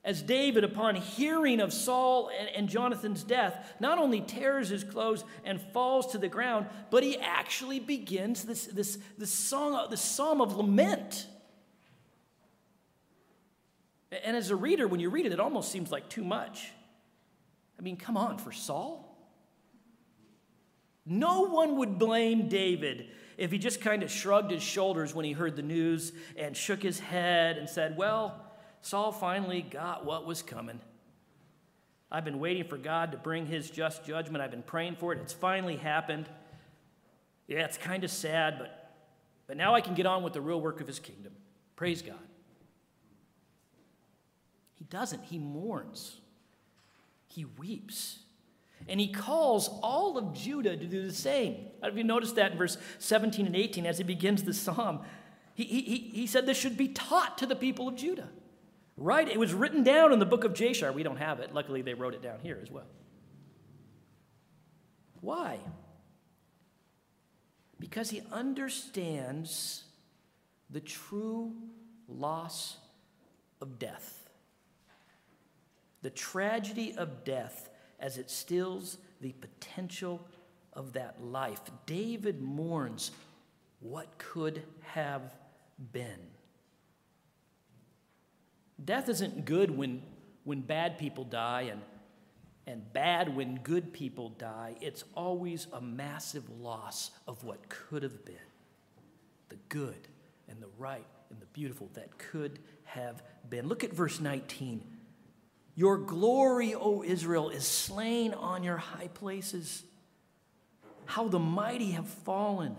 as 0.06 0.22
David, 0.22 0.64
upon 0.64 0.94
hearing 0.96 1.60
of 1.60 1.74
Saul 1.74 2.30
and, 2.40 2.48
and, 2.50 2.70
Jonathan's 2.70 3.24
death, 3.24 3.74
not 3.80 3.98
only 3.98 4.22
tears 4.22 4.70
his 4.70 4.84
clothes 4.84 5.24
and 5.44 5.60
falls 5.74 6.12
to 6.12 6.20
the 6.20 6.28
ground, 6.28 6.68
but 6.92 7.02
he 7.02 7.18
actually 7.18 7.80
begins 7.80 8.44
this, 8.44 8.68
this, 8.68 9.00
this, 9.18 9.32
song, 9.32 9.88
this 9.90 10.02
psalm 10.02 10.42
of 10.42 10.56
lament. 10.56 11.26
And 14.24 14.36
as 14.38 14.50
a 14.50 14.56
reader, 14.56 14.88
when 14.88 15.00
you 15.00 15.10
read 15.10 15.26
it, 15.26 15.32
it 15.34 15.40
almost 15.40 15.72
seems 15.72 15.92
like 15.92 16.10
too 16.10 16.24
much. 16.24 16.72
I 17.78 17.82
mean, 17.82 17.98
come 17.98 18.18
on, 18.18 18.38
for 18.38 18.52
Saul? 18.52 19.16
No 21.06 21.42
one 21.42 21.78
would 21.78 22.00
blame 22.00 22.48
David 22.48 23.08
if 23.38 23.52
he 23.52 23.58
just 23.58 23.82
kind 23.82 24.02
of 24.02 24.10
shrugged 24.10 24.52
his 24.52 24.64
shoulders 24.64 25.14
when 25.14 25.26
he 25.26 25.34
heard 25.34 25.56
the 25.56 25.62
news 25.62 26.14
and 26.38 26.56
shook 26.56 26.82
his 26.82 27.00
head 27.00 27.58
and 27.58 27.70
said, 27.70 27.98
Well, 27.98 28.42
Saul 28.82 29.12
finally 29.12 29.62
got 29.62 30.06
what 30.06 30.26
was 30.26 30.42
coming. 30.42 30.80
I've 32.12 32.26
been 32.26 32.40
waiting 32.40 32.64
for 32.64 32.78
God 32.78 33.12
to 33.12 33.18
bring 33.18 33.46
his 33.46 33.70
just 33.70 34.06
judgment. 34.06 34.42
I've 34.44 34.52
been 34.52 34.64
praying 34.64 34.96
for 34.96 35.12
it. 35.12 35.20
It's 35.20 35.34
finally 35.34 35.76
happened. 35.76 36.30
Yeah, 37.48 37.66
it's 37.66 37.78
kind 37.78 38.04
of 38.04 38.12
sad, 38.12 38.56
but, 38.58 38.94
but 39.48 39.58
now 39.58 39.76
I 39.76 39.82
can 39.82 39.96
get 39.96 40.06
on 40.06 40.24
with 40.24 40.34
the 40.34 40.42
real 40.42 40.62
work 40.62 40.82
of 40.82 40.88
his 40.88 41.00
kingdom. 41.00 41.34
Praise 41.76 42.02
God. 42.02 42.16
He 44.76 44.86
doesn't, 44.86 45.24
he 45.24 45.40
mourns, 45.40 46.20
he 47.28 47.46
weeps. 47.46 48.20
And 48.88 49.00
he 49.00 49.08
calls 49.08 49.70
all 49.82 50.18
of 50.18 50.34
Judah 50.34 50.78
to 50.78 50.86
do 50.86 51.08
the 51.08 51.14
same. 51.14 51.56
Have 51.82 51.98
you 51.98 52.04
noticed 52.04 52.36
that 52.36 52.52
in 52.52 52.58
verse 52.58 52.78
17 53.00 53.46
and 53.48 53.56
18 53.56 53.86
as 53.86 53.98
he 53.98 54.04
begins 54.04 54.44
the 54.44 54.54
psalm? 54.54 55.00
He, 55.56 55.64
he, 55.64 55.98
he 55.98 56.28
said 56.28 56.46
this 56.46 56.58
should 56.58 56.78
be 56.78 56.90
taught 56.90 57.38
to 57.40 57.46
the 57.46 57.56
people 57.56 57.88
of 57.88 57.96
Judah. 57.96 58.30
Right? 58.98 59.28
It 59.28 59.40
was 59.40 59.54
written 59.54 59.84
down 59.84 60.14
in 60.14 60.20
the 60.20 60.26
book 60.26 60.44
of 60.44 60.54
Jashar. 60.54 60.94
We 60.94 61.04
don't 61.04 61.18
have 61.18 61.40
it. 61.40 61.54
Luckily, 61.54 61.82
they 61.82 61.94
wrote 61.94 62.14
it 62.14 62.22
down 62.22 62.40
here 62.42 62.60
as 62.62 62.70
well. 62.70 62.86
Why? 65.22 65.60
Because 67.80 68.10
he 68.10 68.22
understands 68.32 69.86
the 70.70 70.80
true 70.80 71.54
loss 72.08 72.78
of 73.62 73.80
death, 73.80 74.25
the 76.06 76.12
tragedy 76.12 76.94
of 77.00 77.24
death 77.24 77.68
as 78.00 78.20
it 78.20 78.30
stills 78.30 79.00
the 79.22 79.32
potential 79.32 80.22
of 80.72 80.94
that 80.94 81.16
life. 81.20 81.60
David 81.88 82.44
mourns 82.44 83.10
what 83.80 84.20
could 84.20 84.62
have 84.82 85.36
been. 85.92 86.20
Death 88.84 89.10
isn't 89.10 89.46
good 89.46 89.76
when, 89.76 90.04
when 90.44 90.62
bad 90.62 91.00
people 91.00 91.24
die 91.24 91.72
and, 91.72 91.82
and 92.68 92.94
bad 92.94 93.36
when 93.36 93.56
good 93.64 93.92
people 93.92 94.30
die. 94.30 94.76
It's 94.82 95.06
always 95.16 95.66
a 95.74 95.82
massive 95.82 96.48
loss 96.62 97.10
of 97.28 97.44
what 97.44 97.68
could 97.68 98.04
have 98.04 98.24
been 98.24 98.36
the 99.50 99.58
good 99.70 100.08
and 100.48 100.62
the 100.62 100.70
right 100.78 101.08
and 101.32 101.42
the 101.42 101.48
beautiful 101.48 101.90
that 101.96 102.16
could 102.20 102.60
have 102.84 103.24
been. 103.50 103.68
Look 103.68 103.84
at 103.84 103.92
verse 103.92 104.20
19. 104.20 104.84
Your 105.76 105.98
glory, 105.98 106.74
O 106.74 107.04
Israel, 107.04 107.50
is 107.50 107.68
slain 107.68 108.34
on 108.34 108.64
your 108.64 108.78
high 108.78 109.10
places. 109.10 109.84
How 111.06 111.28
the 111.28 111.40
mighty 111.40 111.92
have 111.92 112.08
fallen. 112.08 112.76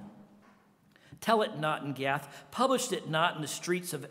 Tell 1.21 1.43
it 1.43 1.59
not 1.59 1.83
in 1.85 1.93
Gath, 1.93 2.47
publish 2.51 2.93
it 2.93 3.09
not 3.09 3.37
in 3.37 3.43
the 3.43 3.49
streets 3.49 3.93
of 3.93 4.07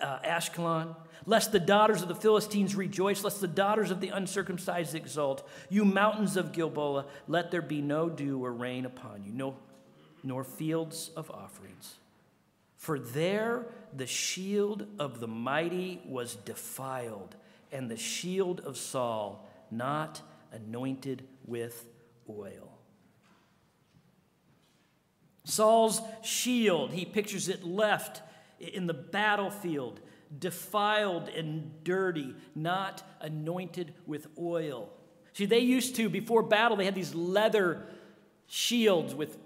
uh, 0.00 0.18
Ashkelon 0.20 0.94
lest 1.26 1.52
the 1.52 1.60
daughters 1.60 2.02
of 2.02 2.08
the 2.08 2.14
Philistines 2.14 2.74
rejoice, 2.74 3.24
lest 3.24 3.40
the 3.40 3.48
daughters 3.48 3.90
of 3.90 4.00
the 4.00 4.08
uncircumcised 4.08 4.94
exult. 4.94 5.48
You 5.68 5.84
mountains 5.84 6.36
of 6.36 6.52
Gilboa, 6.52 7.06
let 7.28 7.50
there 7.50 7.62
be 7.62 7.80
no 7.80 8.08
dew 8.08 8.44
or 8.44 8.52
rain 8.52 8.86
upon 8.86 9.24
you, 9.24 9.32
no, 9.32 9.56
nor 10.22 10.44
fields 10.44 11.10
of 11.16 11.30
offerings. 11.30 11.94
For 12.76 12.98
there 12.98 13.66
the 13.94 14.06
shield 14.06 14.86
of 14.98 15.20
the 15.20 15.28
mighty 15.28 16.00
was 16.04 16.34
defiled, 16.34 17.36
and 17.72 17.90
the 17.90 17.96
shield 17.96 18.60
of 18.60 18.76
Saul 18.76 19.48
not 19.70 20.20
anointed 20.52 21.26
with 21.46 21.86
oil. 22.28 22.78
Saul's 25.44 26.00
shield, 26.22 26.92
he 26.92 27.04
pictures 27.04 27.48
it 27.48 27.64
left 27.64 28.22
in 28.60 28.86
the 28.86 28.94
battlefield 28.94 30.00
defiled 30.38 31.28
and 31.28 31.84
dirty, 31.84 32.34
not 32.54 33.02
anointed 33.20 33.94
with 34.06 34.26
oil. 34.38 34.90
See, 35.34 35.46
they 35.46 35.60
used 35.60 35.96
to, 35.96 36.08
before 36.08 36.42
battle, 36.42 36.76
they 36.76 36.84
had 36.84 36.94
these 36.94 37.14
leather 37.14 37.82
shields 38.46 39.14
with 39.14 39.38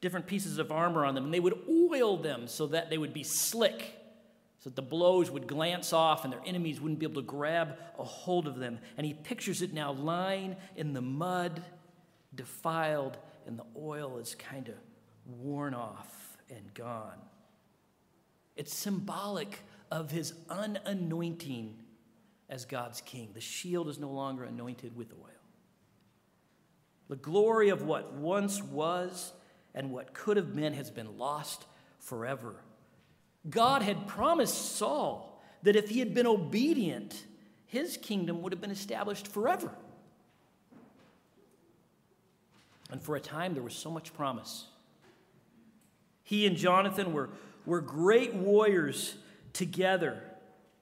different 0.00 0.26
pieces 0.26 0.58
of 0.58 0.70
armor 0.70 1.04
on 1.04 1.14
them, 1.14 1.24
and 1.24 1.34
they 1.34 1.40
would 1.40 1.58
oil 1.68 2.16
them 2.16 2.46
so 2.46 2.66
that 2.68 2.90
they 2.90 2.98
would 2.98 3.14
be 3.14 3.22
slick, 3.22 3.94
so 4.64 4.70
that 4.70 4.76
the 4.76 4.82
blows 4.82 5.30
would 5.30 5.46
glance 5.46 5.92
off 5.92 6.24
and 6.24 6.32
their 6.32 6.40
enemies 6.46 6.80
wouldn't 6.80 6.98
be 6.98 7.04
able 7.04 7.20
to 7.20 7.28
grab 7.28 7.76
a 7.98 8.02
hold 8.02 8.46
of 8.46 8.58
them. 8.58 8.78
And 8.96 9.06
he 9.06 9.12
pictures 9.12 9.60
it 9.60 9.74
now 9.74 9.92
lying 9.92 10.56
in 10.74 10.94
the 10.94 11.02
mud, 11.02 11.62
defiled, 12.34 13.18
and 13.46 13.58
the 13.58 13.66
oil 13.78 14.16
is 14.16 14.34
kind 14.34 14.68
of 14.68 14.74
worn 15.26 15.74
off 15.74 16.38
and 16.48 16.72
gone. 16.72 17.18
It's 18.56 18.74
symbolic 18.74 19.58
of 19.90 20.10
his 20.10 20.32
unanointing 20.48 21.76
as 22.48 22.64
God's 22.64 23.02
king. 23.02 23.32
The 23.34 23.42
shield 23.42 23.90
is 23.90 23.98
no 23.98 24.08
longer 24.08 24.44
anointed 24.44 24.96
with 24.96 25.12
oil. 25.12 25.28
The 27.10 27.16
glory 27.16 27.68
of 27.68 27.82
what 27.82 28.14
once 28.14 28.62
was 28.62 29.34
and 29.74 29.90
what 29.90 30.14
could 30.14 30.38
have 30.38 30.56
been 30.56 30.72
has 30.72 30.90
been 30.90 31.18
lost 31.18 31.66
forever. 31.98 32.56
God 33.48 33.82
had 33.82 34.06
promised 34.06 34.76
Saul 34.76 35.42
that 35.62 35.76
if 35.76 35.88
he 35.88 35.98
had 35.98 36.14
been 36.14 36.26
obedient, 36.26 37.24
his 37.66 37.96
kingdom 37.96 38.42
would 38.42 38.52
have 38.52 38.60
been 38.60 38.70
established 38.70 39.28
forever. 39.28 39.70
And 42.90 43.02
for 43.02 43.16
a 43.16 43.20
time, 43.20 43.54
there 43.54 43.62
was 43.62 43.74
so 43.74 43.90
much 43.90 44.14
promise. 44.14 44.66
He 46.22 46.46
and 46.46 46.56
Jonathan 46.56 47.12
were, 47.12 47.30
were 47.66 47.80
great 47.80 48.34
warriors 48.34 49.16
together 49.52 50.22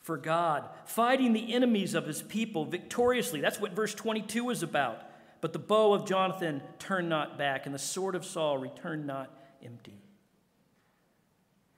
for 0.01 0.17
God, 0.17 0.69
fighting 0.85 1.33
the 1.33 1.55
enemies 1.55 1.95
of 1.95 2.07
his 2.07 2.23
people 2.23 2.65
victoriously. 2.65 3.41
That's 3.41 3.61
what 3.61 3.73
verse 3.73 3.95
22 3.95 4.51
is 4.51 4.63
about. 4.63 5.01
But 5.41 5.53
the 5.53 5.59
bow 5.59 5.93
of 5.95 6.07
Jonathan 6.07 6.61
turned 6.79 7.09
not 7.09 7.39
back, 7.39 7.67
and 7.67 7.75
the 7.75 7.79
sword 7.79 8.15
of 8.15 8.25
Saul 8.25 8.59
returned 8.59 9.07
not 9.07 9.31
empty. 9.65 9.99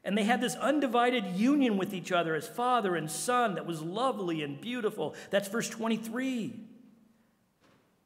And 0.04 0.18
they 0.18 0.24
had 0.24 0.40
this 0.40 0.54
undivided 0.56 1.24
union 1.28 1.78
with 1.78 1.94
each 1.94 2.12
other 2.12 2.34
as 2.34 2.46
father 2.46 2.94
and 2.94 3.10
son 3.10 3.54
that 3.54 3.66
was 3.66 3.80
lovely 3.80 4.42
and 4.42 4.60
beautiful. 4.60 5.14
That's 5.30 5.48
verse 5.48 5.68
23. 5.68 6.52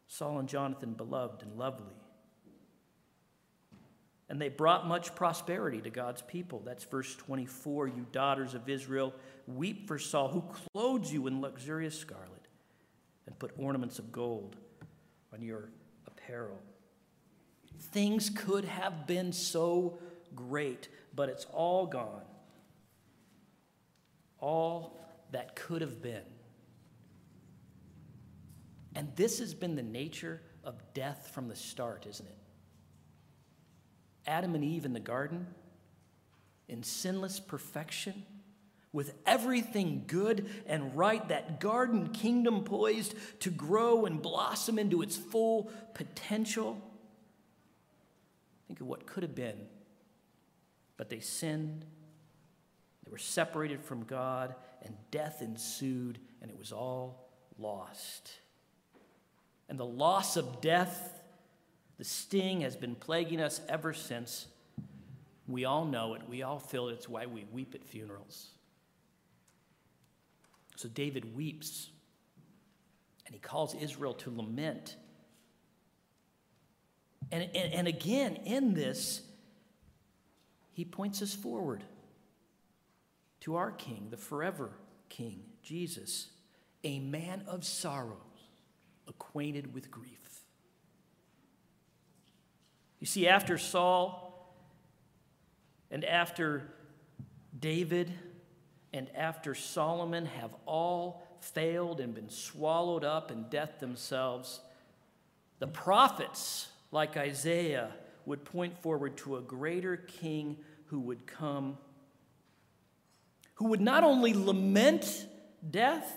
Saul 0.07 0.39
and 0.39 0.49
Jonathan, 0.49 0.93
beloved 0.93 1.43
and 1.43 1.59
lovely. 1.59 1.95
And 4.31 4.41
they 4.41 4.49
brought 4.49 4.87
much 4.87 5.15
prosperity 5.15 5.81
to 5.81 5.91
God's 5.91 6.23
people. 6.23 6.63
That's 6.65 6.85
verse 6.85 7.17
24. 7.17 7.89
You 7.89 8.07
daughters 8.13 8.55
of 8.55 8.69
Israel, 8.69 9.15
weep 9.47 9.89
for 9.89 9.99
Saul, 9.99 10.29
who 10.29 10.45
clothes 10.73 11.13
you 11.13 11.27
in 11.27 11.41
luxurious 11.41 11.99
scarlet 11.99 12.49
and 13.27 13.39
put 13.39 13.53
ornaments 13.59 13.99
of 13.99 14.13
gold 14.13 14.57
on 15.33 15.43
your 15.43 15.71
apparel. 16.07 16.59
Things 17.81 18.31
could 18.31 18.65
have 18.67 19.07
been 19.07 19.33
so 19.33 19.99
great, 20.35 20.89
but 21.19 21.29
it's 21.29 21.47
all 21.53 21.85
gone. 21.85 22.23
All 24.39 24.97
that 25.33 25.57
could 25.57 25.81
have 25.81 26.01
been. 26.01 26.23
And 28.95 29.09
this 29.17 29.41
has 29.41 29.53
been 29.53 29.75
the 29.75 29.83
nature 29.83 30.41
of 30.63 30.81
death 30.95 31.33
from 31.35 31.49
the 31.49 31.57
start, 31.57 32.07
isn't 32.09 32.25
it? 32.25 32.37
Adam 34.29 34.55
and 34.55 34.63
Eve 34.63 34.85
in 34.85 34.93
the 34.93 35.01
garden, 35.01 35.49
in 36.69 36.85
sinless 36.85 37.41
perfection, 37.41 38.23
with 38.93 39.13
everything 39.27 40.05
good 40.07 40.49
and 40.69 40.97
right, 40.97 41.29
that 41.31 41.59
garden 41.59 42.11
kingdom 42.11 42.63
poised 42.63 43.13
to 43.41 43.51
grow 43.51 44.07
and 44.07 44.23
blossom 44.23 44.79
into 44.79 45.03
its 45.03 45.17
full 45.17 45.69
potential. 45.95 46.81
Think 48.69 48.81
of 48.81 48.87
what 48.87 49.05
could 49.05 49.25
have 49.25 49.35
been. 49.35 49.67
But 50.99 51.09
they 51.09 51.21
sinned, 51.21 51.87
they 53.05 53.11
were 53.11 53.17
separated 53.17 53.83
from 53.83 54.05
God, 54.05 54.55
and 54.83 54.95
death 55.11 55.41
ensued, 55.41 56.19
and 56.43 56.51
it 56.51 56.59
was 56.59 56.73
all 56.73 57.31
lost. 57.59 58.33
And 59.71 59.79
the 59.79 59.87
loss 59.87 60.37
of 60.37 60.61
death, 60.61 61.23
the 61.97 62.05
sting, 62.05 62.61
has 62.61 62.77
been 62.77 62.95
plaguing 62.95 63.41
us 63.41 63.63
ever 63.69 63.95
since. 63.95 64.49
We 65.47 65.65
all 65.65 65.87
know 65.87 66.15
it, 66.15 66.23
we 66.29 66.43
all 66.43 66.59
feel 66.59 66.89
it. 66.89 66.95
It's 66.95 67.09
why 67.09 67.25
we 67.25 67.47
weep 67.51 67.75
at 67.75 67.85
funerals. 67.85 68.49
So 70.77 70.89
David 70.89 71.35
weeps, 71.37 71.91
and 73.27 73.35
he 73.35 73.41
calls 73.41 73.75
Israel 73.75 74.15
to 74.15 74.31
lament. 74.35 74.97
And, 77.31 77.49
and, 77.55 77.73
and 77.73 77.89
again, 77.89 78.37
in 78.45 78.75
this, 78.75 79.23
he 80.79 80.85
points 80.85 81.23
us 81.23 81.35
forward 81.35 81.83
to 83.41 83.57
our 83.57 83.73
King, 83.73 84.07
the 84.11 84.17
forever 84.17 84.71
King, 85.09 85.43
Jesus, 85.61 86.29
a 86.85 87.01
man 87.01 87.43
of 87.49 87.65
sorrows, 87.65 88.15
acquainted 89.09 89.75
with 89.75 89.91
grief. 89.91 90.45
You 93.01 93.09
see, 93.09 93.27
after 93.27 93.59
Saul 93.59 94.55
and 95.91 96.05
after 96.05 96.73
David 97.59 98.13
and 98.93 99.11
after 99.17 99.57
Solomon 99.57 100.27
have 100.27 100.55
all 100.65 101.27
failed 101.41 101.99
and 101.99 102.15
been 102.15 102.31
swallowed 102.31 103.03
up 103.03 103.33
in 103.33 103.49
death 103.51 103.81
themselves, 103.81 104.61
the 105.59 105.67
prophets, 105.67 106.69
like 106.93 107.17
Isaiah, 107.17 107.91
would 108.29 108.45
point 108.45 108.79
forward 108.83 109.17
to 109.17 109.37
a 109.37 109.41
greater 109.41 109.97
king 109.97 110.57
who 110.87 111.01
would 111.01 111.27
come, 111.27 111.77
who 113.55 113.67
would 113.67 113.81
not 113.81 114.05
only 114.05 114.33
lament 114.33 115.27
death, 115.69 116.17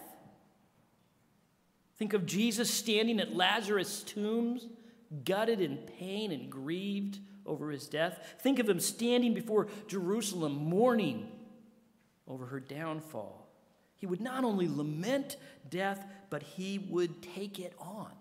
think 1.97 2.13
of 2.13 2.25
Jesus 2.25 2.69
standing 2.69 3.19
at 3.19 3.35
Lazarus' 3.35 4.03
tombs, 4.03 4.67
gutted 5.25 5.59
in 5.59 5.77
pain 5.77 6.31
and 6.31 6.49
grieved 6.49 7.19
over 7.45 7.71
his 7.71 7.87
death. 7.87 8.35
Think 8.39 8.59
of 8.59 8.69
him 8.69 8.79
standing 8.79 9.33
before 9.33 9.67
Jerusalem, 9.87 10.53
mourning 10.53 11.29
over 12.27 12.45
her 12.45 12.59
downfall. 12.59 13.47
He 13.95 14.05
would 14.05 14.21
not 14.21 14.43
only 14.43 14.67
lament 14.67 15.37
death, 15.69 16.05
but 16.29 16.43
he 16.43 16.79
would 16.79 17.21
take 17.21 17.59
it 17.59 17.73
on. 17.79 18.11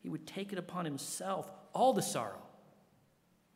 He 0.00 0.08
would 0.08 0.26
take 0.26 0.52
it 0.52 0.58
upon 0.58 0.84
himself, 0.84 1.50
all 1.78 1.92
the 1.92 2.02
sorrow, 2.02 2.42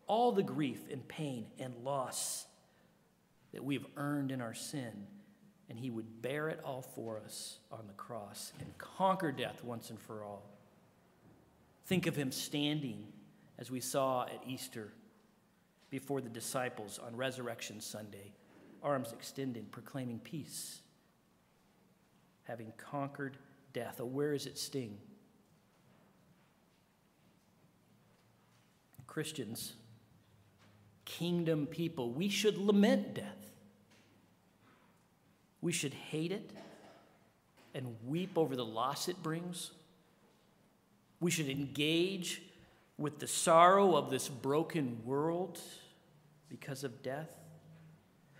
all 0.06 0.30
the 0.30 0.44
grief 0.44 0.86
and 0.92 1.06
pain 1.08 1.44
and 1.58 1.74
loss 1.82 2.46
that 3.52 3.64
we 3.64 3.74
have 3.74 3.84
earned 3.96 4.30
in 4.30 4.40
our 4.40 4.54
sin, 4.54 5.08
and 5.68 5.76
he 5.76 5.90
would 5.90 6.22
bear 6.22 6.48
it 6.48 6.60
all 6.64 6.82
for 6.82 7.18
us 7.18 7.58
on 7.72 7.84
the 7.88 7.92
cross 7.94 8.52
and 8.60 8.78
conquer 8.78 9.32
death 9.32 9.64
once 9.64 9.90
and 9.90 10.00
for 10.00 10.22
all. 10.22 10.44
Think 11.86 12.06
of 12.06 12.14
him 12.14 12.30
standing, 12.30 13.08
as 13.58 13.72
we 13.72 13.80
saw 13.80 14.22
at 14.22 14.40
Easter, 14.46 14.92
before 15.90 16.20
the 16.20 16.28
disciples 16.28 17.00
on 17.04 17.16
Resurrection 17.16 17.80
Sunday 17.80 18.32
arms 18.84 19.12
extended, 19.12 19.72
proclaiming 19.72 20.20
peace, 20.20 20.80
having 22.44 22.72
conquered 22.76 23.36
death. 23.72 23.96
Oh, 24.00 24.04
where 24.04 24.32
is 24.32 24.46
its 24.46 24.62
sting? 24.62 24.98
Christians, 29.12 29.74
kingdom 31.04 31.66
people, 31.66 32.10
we 32.12 32.30
should 32.30 32.56
lament 32.56 33.12
death. 33.12 33.52
We 35.60 35.70
should 35.70 35.92
hate 35.92 36.32
it 36.32 36.50
and 37.74 37.94
weep 38.06 38.38
over 38.38 38.56
the 38.56 38.64
loss 38.64 39.08
it 39.08 39.22
brings. 39.22 39.72
We 41.20 41.30
should 41.30 41.50
engage 41.50 42.40
with 42.96 43.18
the 43.18 43.26
sorrow 43.26 43.96
of 43.96 44.08
this 44.08 44.30
broken 44.30 45.02
world 45.04 45.60
because 46.48 46.82
of 46.82 47.02
death. 47.02 47.36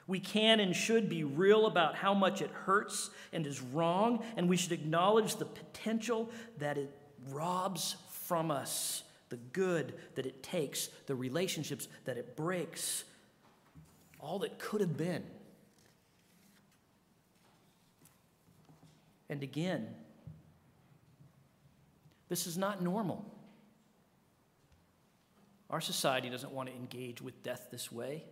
We 0.06 0.20
can 0.20 0.58
and 0.58 0.74
should 0.74 1.10
be 1.10 1.22
real 1.22 1.66
about 1.66 1.96
how 1.96 2.14
much 2.14 2.40
it 2.40 2.50
hurts 2.50 3.10
and 3.34 3.46
is 3.46 3.60
wrong, 3.60 4.24
and 4.38 4.48
we 4.48 4.56
should 4.56 4.72
acknowledge 4.72 5.36
the 5.36 5.44
potential 5.44 6.30
that 6.60 6.78
it 6.78 6.90
robs 7.28 7.96
from 8.24 8.50
us, 8.50 9.02
the 9.32 9.38
good 9.38 9.94
that 10.14 10.26
it 10.26 10.42
takes, 10.42 10.88
the 11.06 11.14
relationships 11.14 11.88
that 12.04 12.18
it 12.18 12.36
breaks, 12.36 13.04
all 14.20 14.38
that 14.40 14.58
could 14.58 14.82
have 14.82 14.94
been. 14.94 15.24
And 19.30 19.42
again, 19.42 19.88
this 22.28 22.46
is 22.46 22.58
not 22.58 22.82
normal. 22.82 23.24
Our 25.70 25.80
society 25.80 26.28
doesn't 26.28 26.52
want 26.52 26.68
to 26.68 26.74
engage 26.74 27.22
with 27.22 27.42
death 27.42 27.68
this 27.70 27.90
way. 27.90 28.24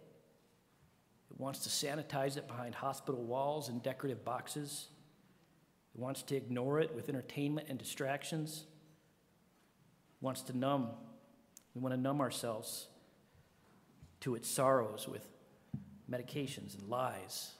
It 1.30 1.40
wants 1.40 1.60
to 1.60 1.70
sanitize 1.70 2.36
it 2.36 2.46
behind 2.46 2.74
hospital 2.74 3.22
walls 3.22 3.70
and 3.70 3.82
decorative 3.82 4.22
boxes. 4.22 4.88
It 5.94 5.98
wants 5.98 6.20
to 6.24 6.36
ignore 6.36 6.78
it 6.78 6.94
with 6.94 7.08
entertainment 7.08 7.68
and 7.70 7.78
distractions. 7.78 8.64
Wants 10.20 10.42
to 10.42 10.56
numb. 10.56 10.88
We 11.74 11.80
want 11.80 11.94
to 11.94 12.00
numb 12.00 12.20
ourselves 12.20 12.88
to 14.20 14.34
its 14.34 14.48
sorrows 14.48 15.08
with 15.08 15.26
medications 16.10 16.78
and 16.78 16.88
lies. 16.88 17.52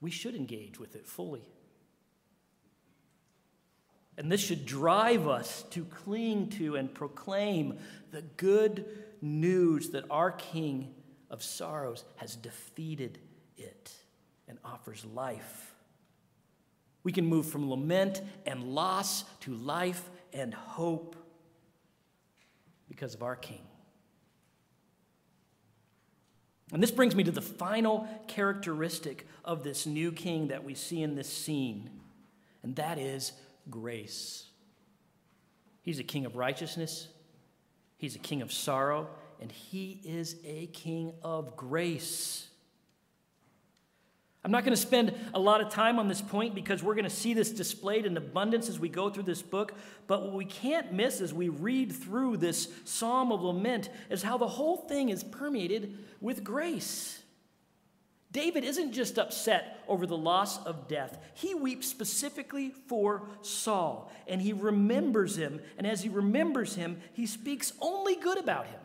We 0.00 0.10
should 0.10 0.34
engage 0.34 0.78
with 0.78 0.96
it 0.96 1.06
fully. 1.06 1.44
And 4.18 4.30
this 4.30 4.40
should 4.40 4.66
drive 4.66 5.26
us 5.26 5.62
to 5.70 5.84
cling 5.84 6.48
to 6.50 6.76
and 6.76 6.92
proclaim 6.92 7.78
the 8.10 8.22
good 8.22 8.86
news 9.20 9.90
that 9.90 10.04
our 10.10 10.30
King 10.30 10.94
of 11.30 11.42
sorrows 11.42 12.04
has 12.16 12.36
defeated 12.36 13.18
it 13.56 13.92
and 14.48 14.58
offers 14.64 15.04
life. 15.14 15.71
We 17.04 17.12
can 17.12 17.26
move 17.26 17.46
from 17.46 17.68
lament 17.68 18.22
and 18.46 18.62
loss 18.62 19.24
to 19.40 19.54
life 19.54 20.08
and 20.32 20.54
hope 20.54 21.16
because 22.88 23.14
of 23.14 23.22
our 23.22 23.36
King. 23.36 23.62
And 26.72 26.82
this 26.82 26.90
brings 26.90 27.14
me 27.14 27.24
to 27.24 27.30
the 27.30 27.42
final 27.42 28.08
characteristic 28.28 29.26
of 29.44 29.62
this 29.62 29.84
new 29.84 30.10
king 30.10 30.48
that 30.48 30.64
we 30.64 30.74
see 30.74 31.02
in 31.02 31.14
this 31.14 31.28
scene, 31.28 31.90
and 32.62 32.76
that 32.76 32.98
is 32.98 33.32
grace. 33.68 34.46
He's 35.82 35.98
a 35.98 36.04
king 36.04 36.24
of 36.24 36.36
righteousness, 36.36 37.08
He's 38.02 38.16
a 38.16 38.18
king 38.18 38.42
of 38.42 38.52
sorrow, 38.52 39.06
and 39.40 39.52
he 39.52 40.00
is 40.02 40.34
a 40.44 40.66
king 40.66 41.12
of 41.22 41.56
grace. 41.56 42.48
I'm 44.44 44.50
not 44.50 44.64
going 44.64 44.74
to 44.74 44.80
spend 44.80 45.14
a 45.34 45.38
lot 45.38 45.60
of 45.60 45.68
time 45.68 46.00
on 46.00 46.08
this 46.08 46.20
point 46.20 46.56
because 46.56 46.82
we're 46.82 46.94
going 46.94 47.04
to 47.04 47.10
see 47.10 47.32
this 47.32 47.50
displayed 47.50 48.06
in 48.06 48.16
abundance 48.16 48.68
as 48.68 48.80
we 48.80 48.88
go 48.88 49.08
through 49.08 49.22
this 49.22 49.40
book. 49.40 49.74
But 50.08 50.22
what 50.22 50.32
we 50.32 50.44
can't 50.44 50.92
miss 50.92 51.20
as 51.20 51.32
we 51.32 51.48
read 51.48 51.92
through 51.92 52.38
this 52.38 52.68
psalm 52.84 53.30
of 53.30 53.42
lament 53.42 53.88
is 54.10 54.24
how 54.24 54.38
the 54.38 54.48
whole 54.48 54.76
thing 54.76 55.10
is 55.10 55.22
permeated 55.22 55.96
with 56.20 56.42
grace. 56.42 57.22
David 58.32 58.64
isn't 58.64 58.92
just 58.92 59.18
upset 59.18 59.84
over 59.86 60.06
the 60.06 60.16
loss 60.16 60.64
of 60.64 60.88
death. 60.88 61.18
He 61.34 61.54
weeps 61.54 61.86
specifically 61.86 62.70
for 62.88 63.28
Saul, 63.42 64.10
and 64.26 64.40
he 64.40 64.54
remembers 64.54 65.36
him. 65.36 65.60
And 65.78 65.86
as 65.86 66.02
he 66.02 66.08
remembers 66.08 66.74
him, 66.74 67.00
he 67.12 67.26
speaks 67.26 67.74
only 67.80 68.16
good 68.16 68.38
about 68.38 68.66
him. 68.66 68.80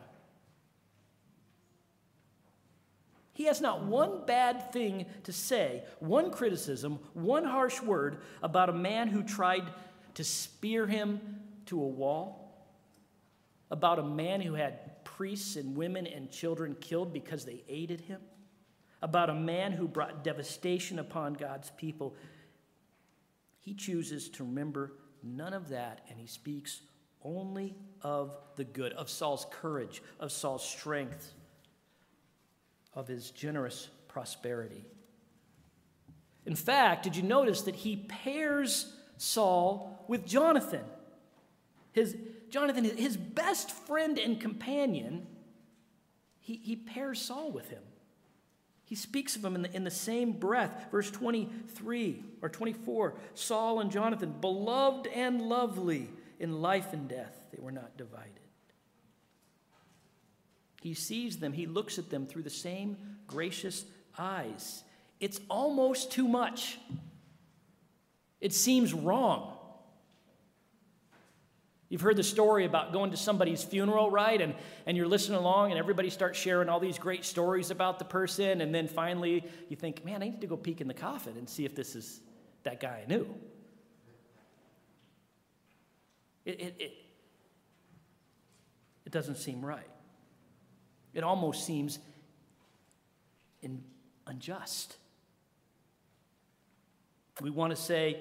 He 3.38 3.44
has 3.44 3.60
not 3.60 3.84
one 3.84 4.26
bad 4.26 4.72
thing 4.72 5.06
to 5.22 5.32
say, 5.32 5.84
one 6.00 6.32
criticism, 6.32 6.98
one 7.14 7.44
harsh 7.44 7.80
word 7.80 8.22
about 8.42 8.68
a 8.68 8.72
man 8.72 9.06
who 9.06 9.22
tried 9.22 9.62
to 10.14 10.24
spear 10.24 10.88
him 10.88 11.20
to 11.66 11.80
a 11.80 11.86
wall, 11.86 12.68
about 13.70 14.00
a 14.00 14.02
man 14.02 14.40
who 14.40 14.54
had 14.54 15.04
priests 15.04 15.54
and 15.54 15.76
women 15.76 16.04
and 16.04 16.32
children 16.32 16.74
killed 16.80 17.12
because 17.12 17.44
they 17.44 17.62
aided 17.68 18.00
him, 18.00 18.20
about 19.02 19.30
a 19.30 19.34
man 19.34 19.70
who 19.70 19.86
brought 19.86 20.24
devastation 20.24 20.98
upon 20.98 21.34
God's 21.34 21.70
people. 21.76 22.16
He 23.60 23.72
chooses 23.72 24.28
to 24.30 24.42
remember 24.42 24.94
none 25.22 25.52
of 25.52 25.68
that, 25.68 26.00
and 26.10 26.18
he 26.18 26.26
speaks 26.26 26.80
only 27.22 27.76
of 28.02 28.36
the 28.56 28.64
good, 28.64 28.92
of 28.94 29.08
Saul's 29.08 29.46
courage, 29.52 30.02
of 30.18 30.32
Saul's 30.32 30.68
strength, 30.68 31.34
of 32.98 33.06
his 33.06 33.30
generous 33.30 33.88
prosperity. 34.08 34.84
In 36.44 36.56
fact, 36.56 37.04
did 37.04 37.14
you 37.14 37.22
notice 37.22 37.62
that 37.62 37.76
he 37.76 37.94
pairs 37.94 38.92
Saul 39.18 40.04
with 40.08 40.26
Jonathan? 40.26 40.82
His, 41.92 42.16
Jonathan, 42.50 42.84
his 42.84 43.16
best 43.16 43.70
friend 43.70 44.18
and 44.18 44.40
companion, 44.40 45.28
he, 46.40 46.56
he 46.56 46.74
pairs 46.74 47.20
Saul 47.20 47.52
with 47.52 47.70
him. 47.70 47.84
He 48.84 48.96
speaks 48.96 49.36
of 49.36 49.44
him 49.44 49.54
in 49.54 49.62
the, 49.62 49.76
in 49.76 49.84
the 49.84 49.92
same 49.92 50.32
breath. 50.32 50.88
Verse 50.90 51.10
23 51.12 52.24
or 52.42 52.48
24 52.48 53.14
Saul 53.34 53.78
and 53.78 53.92
Jonathan, 53.92 54.34
beloved 54.40 55.06
and 55.06 55.40
lovely 55.42 56.10
in 56.40 56.60
life 56.60 56.92
and 56.92 57.08
death, 57.08 57.44
they 57.52 57.62
were 57.62 57.70
not 57.70 57.96
divided. 57.96 58.47
He 60.80 60.94
sees 60.94 61.38
them, 61.38 61.52
he 61.52 61.66
looks 61.66 61.98
at 61.98 62.10
them 62.10 62.26
through 62.26 62.44
the 62.44 62.50
same 62.50 62.96
gracious 63.26 63.84
eyes. 64.16 64.82
It's 65.20 65.40
almost 65.48 66.12
too 66.12 66.28
much. 66.28 66.78
It 68.40 68.52
seems 68.52 68.94
wrong. 68.94 69.54
You've 71.88 72.02
heard 72.02 72.16
the 72.16 72.22
story 72.22 72.66
about 72.66 72.92
going 72.92 73.12
to 73.12 73.16
somebody's 73.16 73.64
funeral, 73.64 74.10
right? 74.10 74.40
And, 74.40 74.54
and 74.86 74.96
you're 74.96 75.08
listening 75.08 75.38
along, 75.38 75.70
and 75.70 75.78
everybody 75.78 76.10
starts 76.10 76.38
sharing 76.38 76.68
all 76.68 76.80
these 76.80 76.98
great 76.98 77.24
stories 77.24 77.70
about 77.70 77.98
the 77.98 78.04
person. 78.04 78.60
And 78.60 78.74
then 78.74 78.88
finally, 78.88 79.44
you 79.68 79.76
think, 79.76 80.04
man, 80.04 80.22
I 80.22 80.26
need 80.26 80.42
to 80.42 80.46
go 80.46 80.56
peek 80.56 80.82
in 80.82 80.88
the 80.88 80.94
coffin 80.94 81.34
and 81.38 81.48
see 81.48 81.64
if 81.64 81.74
this 81.74 81.96
is 81.96 82.20
that 82.64 82.78
guy 82.78 83.02
I 83.04 83.08
knew. 83.08 83.34
It, 86.44 86.60
it, 86.60 86.74
it, 86.78 86.92
it 89.06 89.12
doesn't 89.12 89.36
seem 89.36 89.64
right. 89.64 89.88
It 91.14 91.24
almost 91.24 91.64
seems 91.64 91.98
in, 93.62 93.82
unjust. 94.26 94.96
We 97.40 97.50
want 97.50 97.70
to 97.70 97.76
say, 97.76 98.20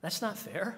that's 0.00 0.22
not 0.22 0.38
fair. 0.38 0.76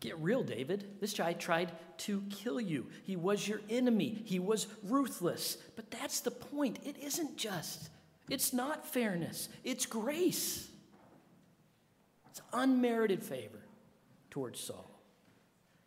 Get 0.00 0.18
real, 0.18 0.42
David. 0.42 1.00
This 1.00 1.14
guy 1.14 1.32
tried 1.32 1.72
to 1.98 2.22
kill 2.30 2.60
you. 2.60 2.86
He 3.04 3.16
was 3.16 3.46
your 3.48 3.60
enemy. 3.70 4.22
He 4.24 4.38
was 4.38 4.66
ruthless. 4.84 5.56
But 5.74 5.90
that's 5.90 6.20
the 6.20 6.30
point. 6.30 6.78
It 6.84 6.96
isn't 7.02 7.36
just, 7.36 7.88
it's 8.28 8.52
not 8.52 8.86
fairness, 8.86 9.48
it's 9.64 9.86
grace. 9.86 10.68
It's 12.30 12.42
unmerited 12.52 13.22
favor 13.22 13.62
towards 14.28 14.60
Saul. 14.60 14.90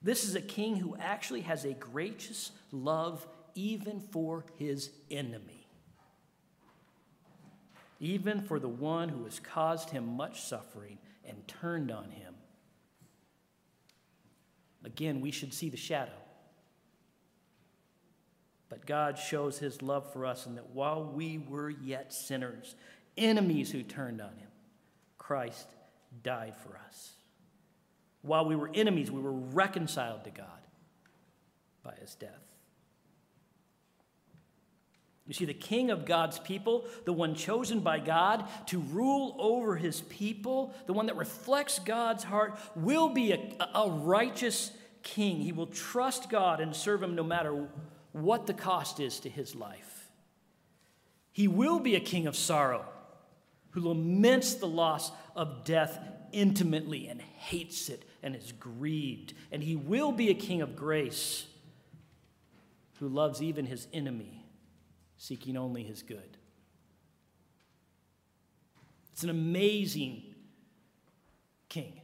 This 0.01 0.23
is 0.23 0.33
a 0.33 0.41
king 0.41 0.77
who 0.77 0.95
actually 0.99 1.41
has 1.41 1.63
a 1.63 1.73
gracious 1.73 2.51
love 2.71 3.27
even 3.55 3.99
for 3.99 4.45
his 4.57 4.91
enemy, 5.09 5.67
even 7.99 8.41
for 8.41 8.59
the 8.59 8.67
one 8.67 9.09
who 9.09 9.23
has 9.25 9.39
caused 9.39 9.89
him 9.89 10.15
much 10.15 10.41
suffering 10.41 10.97
and 11.27 11.47
turned 11.47 11.91
on 11.91 12.11
him. 12.11 12.35
Again, 14.83 15.21
we 15.21 15.31
should 15.31 15.53
see 15.53 15.69
the 15.69 15.77
shadow. 15.77 16.11
But 18.69 18.85
God 18.85 19.17
shows 19.17 19.57
his 19.57 19.81
love 19.81 20.13
for 20.13 20.25
us, 20.25 20.45
and 20.45 20.55
that 20.57 20.69
while 20.69 21.03
we 21.03 21.39
were 21.39 21.69
yet 21.69 22.13
sinners, 22.13 22.75
enemies 23.17 23.71
who 23.71 23.83
turned 23.83 24.21
on 24.21 24.35
him, 24.37 24.49
Christ 25.17 25.67
died 26.23 26.55
for 26.55 26.79
us. 26.87 27.13
While 28.21 28.45
we 28.45 28.55
were 28.55 28.69
enemies, 28.73 29.11
we 29.11 29.21
were 29.21 29.31
reconciled 29.31 30.23
to 30.25 30.29
God 30.29 30.47
by 31.83 31.95
his 31.99 32.15
death. 32.15 32.48
You 35.29 35.35
see, 35.35 35.45
the 35.45 35.53
king 35.53 35.91
of 35.91 36.05
God's 36.05 36.39
people, 36.39 36.85
the 37.05 37.13
one 37.13 37.35
chosen 37.35 37.81
by 37.81 37.99
God 37.99 38.45
to 38.65 38.79
rule 38.79 39.35
over 39.37 39.75
his 39.75 40.01
people, 40.01 40.73
the 40.87 40.93
one 40.93 41.05
that 41.05 41.17
reflects 41.17 41.77
God's 41.77 42.23
heart, 42.23 42.57
will 42.75 43.09
be 43.09 43.33
a, 43.33 43.67
a 43.75 43.91
righteous 43.91 44.71
king. 45.03 45.39
He 45.39 45.51
will 45.51 45.67
trust 45.67 46.31
God 46.31 46.59
and 46.59 46.75
serve 46.75 47.03
him 47.03 47.13
no 47.13 47.21
matter 47.21 47.67
what 48.11 48.47
the 48.47 48.55
cost 48.55 48.99
is 48.99 49.19
to 49.19 49.29
his 49.29 49.53
life. 49.53 50.09
He 51.31 51.47
will 51.47 51.79
be 51.79 51.95
a 51.95 51.99
king 51.99 52.25
of 52.25 52.35
sorrow 52.35 52.83
who 53.69 53.81
laments 53.81 54.55
the 54.55 54.67
loss 54.67 55.11
of 55.35 55.63
death 55.63 55.99
intimately 56.31 57.07
and 57.07 57.21
hates 57.21 57.89
it 57.89 58.03
and 58.23 58.35
is 58.35 58.51
grieved. 58.53 59.35
And 59.51 59.61
he 59.61 59.75
will 59.75 60.11
be 60.11 60.31
a 60.31 60.33
king 60.33 60.63
of 60.63 60.75
grace 60.75 61.45
who 62.97 63.07
loves 63.07 63.43
even 63.43 63.67
his 63.67 63.87
enemy 63.93 64.38
seeking 65.19 65.57
only 65.57 65.83
his 65.83 66.01
good. 66.01 66.37
It's 69.11 69.21
an 69.21 69.29
amazing 69.29 70.23
king. 71.67 71.99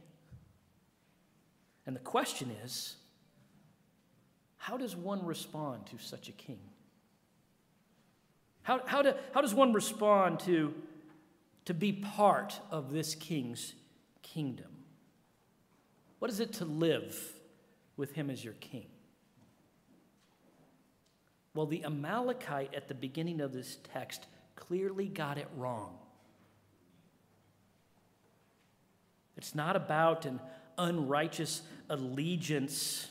And 1.86 1.96
the 1.96 2.00
question 2.00 2.54
is 2.62 2.96
how 4.58 4.76
does 4.76 4.94
one 4.94 5.24
respond 5.24 5.86
to 5.86 5.98
such 5.98 6.28
a 6.28 6.32
king? 6.32 6.58
How, 8.62 8.82
how, 8.84 9.00
do, 9.00 9.14
how 9.32 9.40
does 9.40 9.54
one 9.54 9.72
respond 9.72 10.40
to, 10.40 10.74
to 11.64 11.72
be 11.72 11.92
part 11.92 12.60
of 12.70 12.92
this 12.92 13.14
king's 13.14 13.74
kingdom? 14.22 14.72
What 16.18 16.30
is 16.30 16.40
it 16.40 16.52
to 16.54 16.64
live 16.64 17.16
with 17.96 18.12
him 18.12 18.28
as 18.28 18.44
your 18.44 18.54
king? 18.54 18.88
Well, 21.56 21.64
the 21.64 21.84
Amalekite 21.84 22.74
at 22.74 22.86
the 22.86 22.94
beginning 22.94 23.40
of 23.40 23.54
this 23.54 23.78
text 23.94 24.26
clearly 24.56 25.08
got 25.08 25.38
it 25.38 25.48
wrong. 25.56 25.96
It's 29.38 29.54
not 29.54 29.74
about 29.74 30.26
an 30.26 30.38
unrighteous 30.76 31.62
allegiance 31.88 33.08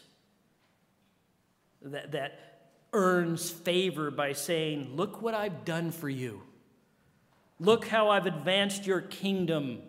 that, 1.82 2.12
that 2.12 2.40
earns 2.94 3.50
favor 3.50 4.12
by 4.12 4.34
saying, 4.34 4.96
Look 4.96 5.24
what 5.24 5.34
I've 5.34 5.66
done 5.66 5.92
for 5.92 6.08
you. 6.08 6.44
Look 7.60 7.88
how 7.88 8.12
I've 8.12 8.28
advanced 8.28 8.86
your 8.86 9.02
kingdom, 9.02 9.80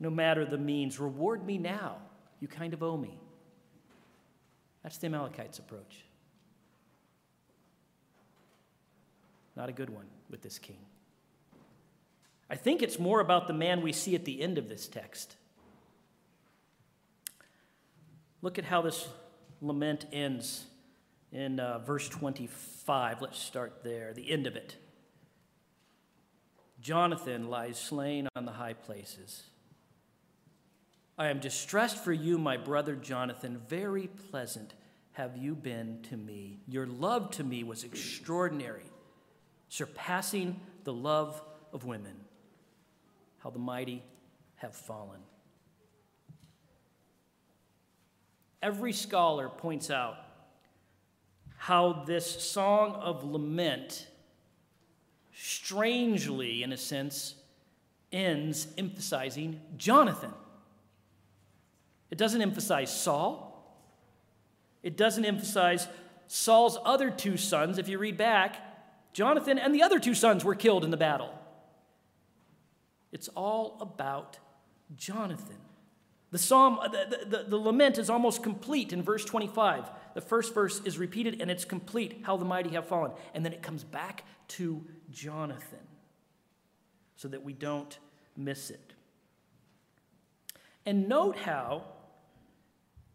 no 0.00 0.08
matter 0.08 0.46
the 0.46 0.56
means. 0.56 0.98
Reward 0.98 1.44
me 1.44 1.58
now. 1.58 1.98
You 2.40 2.48
kind 2.48 2.72
of 2.72 2.82
owe 2.82 2.96
me. 2.96 3.20
That's 4.82 4.96
the 4.96 5.08
Amalekite's 5.08 5.58
approach. 5.58 6.06
Not 9.56 9.68
a 9.68 9.72
good 9.72 9.90
one 9.90 10.06
with 10.30 10.42
this 10.42 10.58
king. 10.58 10.78
I 12.48 12.56
think 12.56 12.82
it's 12.82 12.98
more 12.98 13.20
about 13.20 13.46
the 13.46 13.54
man 13.54 13.82
we 13.82 13.92
see 13.92 14.14
at 14.14 14.24
the 14.24 14.42
end 14.42 14.58
of 14.58 14.68
this 14.68 14.86
text. 14.86 15.36
Look 18.42 18.58
at 18.58 18.64
how 18.64 18.82
this 18.82 19.08
lament 19.60 20.06
ends 20.12 20.64
in 21.30 21.60
uh, 21.60 21.78
verse 21.78 22.08
25. 22.08 23.22
Let's 23.22 23.38
start 23.38 23.82
there, 23.82 24.12
the 24.12 24.30
end 24.30 24.46
of 24.46 24.56
it. 24.56 24.76
Jonathan 26.80 27.48
lies 27.48 27.78
slain 27.78 28.28
on 28.34 28.44
the 28.44 28.52
high 28.52 28.74
places. 28.74 29.44
I 31.16 31.28
am 31.28 31.38
distressed 31.38 32.02
for 32.02 32.12
you, 32.12 32.36
my 32.38 32.56
brother 32.56 32.96
Jonathan, 32.96 33.60
very 33.68 34.08
pleasant 34.30 34.74
have 35.12 35.36
you 35.36 35.54
been 35.54 36.00
to 36.10 36.16
me. 36.16 36.58
Your 36.66 36.86
love 36.86 37.30
to 37.32 37.44
me 37.44 37.62
was 37.62 37.84
extraordinary, 37.84 38.84
surpassing 39.72 40.60
the 40.84 40.92
love 40.92 41.42
of 41.72 41.86
women. 41.86 42.12
How 43.38 43.48
the 43.48 43.58
mighty 43.58 44.02
have 44.56 44.74
fallen. 44.76 45.20
Every 48.60 48.92
scholar 48.92 49.48
points 49.48 49.90
out 49.90 50.16
how 51.56 52.04
this 52.06 52.42
song 52.42 52.96
of 52.96 53.24
lament, 53.24 54.08
strangely, 55.32 56.62
in 56.62 56.74
a 56.74 56.76
sense, 56.76 57.34
ends 58.12 58.66
emphasizing 58.76 59.58
Jonathan. 59.78 60.34
It 62.10 62.18
doesn't 62.18 62.42
emphasize 62.42 62.94
Saul. 62.94 63.74
It 64.82 64.98
doesn't 64.98 65.24
emphasize 65.24 65.88
Saul's 66.26 66.76
other 66.84 67.10
two 67.10 67.38
sons. 67.38 67.78
If 67.78 67.88
you 67.88 67.96
read 67.96 68.18
back, 68.18 68.71
Jonathan 69.12 69.58
and 69.58 69.74
the 69.74 69.82
other 69.82 69.98
two 69.98 70.14
sons 70.14 70.44
were 70.44 70.54
killed 70.54 70.84
in 70.84 70.90
the 70.90 70.96
battle. 70.96 71.32
It's 73.12 73.28
all 73.28 73.76
about 73.80 74.38
Jonathan. 74.96 75.58
The 76.30 76.38
psalm, 76.38 76.78
the, 76.90 77.26
the, 77.26 77.42
the, 77.44 77.58
lament 77.58 77.98
is 77.98 78.08
almost 78.08 78.42
complete 78.42 78.94
in 78.94 79.02
verse 79.02 79.22
25. 79.22 79.90
The 80.14 80.22
first 80.22 80.54
verse 80.54 80.80
is 80.86 80.96
repeated 80.96 81.42
and 81.42 81.50
it's 81.50 81.66
complete, 81.66 82.22
how 82.22 82.38
the 82.38 82.46
mighty 82.46 82.70
have 82.70 82.88
fallen. 82.88 83.12
And 83.34 83.44
then 83.44 83.52
it 83.52 83.62
comes 83.62 83.84
back 83.84 84.24
to 84.48 84.82
Jonathan 85.10 85.86
so 87.16 87.28
that 87.28 87.42
we 87.42 87.52
don't 87.52 87.98
miss 88.34 88.70
it. 88.70 88.94
And 90.86 91.06
note 91.06 91.36
how 91.36 91.84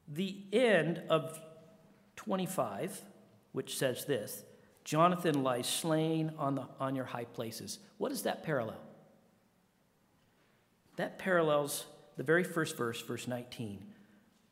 the 0.07 0.37
end 0.53 1.01
of 1.09 1.41
25, 2.17 3.01
which 3.51 3.77
says 3.77 4.05
this 4.05 4.43
Jonathan 4.87 5.43
lies 5.43 5.67
slain 5.67 6.31
on, 6.37 6.55
the, 6.55 6.63
on 6.79 6.95
your 6.95 7.03
high 7.03 7.25
places. 7.25 7.79
What 7.97 8.07
does 8.07 8.21
that 8.21 8.43
parallel? 8.43 8.79
That 10.95 11.19
parallels 11.19 11.85
the 12.15 12.23
very 12.23 12.45
first 12.45 12.77
verse, 12.77 13.01
verse 13.01 13.27
19. 13.27 13.83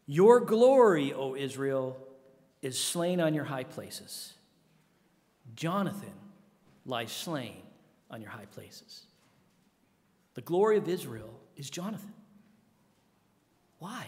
Your 0.08 0.42
glory, 0.42 1.14
O 1.14 1.38
Israel, 1.38 1.96
is 2.62 2.78
slain 2.78 3.22
on 3.22 3.34
your 3.34 3.46
high 3.46 3.64
places. 3.64 4.34
Jonathan 5.56 6.12
lies 6.86 7.14
slain 7.14 7.62
on 8.12 8.22
your 8.22 8.32
high 8.32 8.48
places. 8.48 9.06
The 10.34 10.42
glory 10.42 10.76
of 10.76 10.90
Israel 10.90 11.34
is 11.56 11.70
Jonathan. 11.70 12.14
Why? 13.80 14.08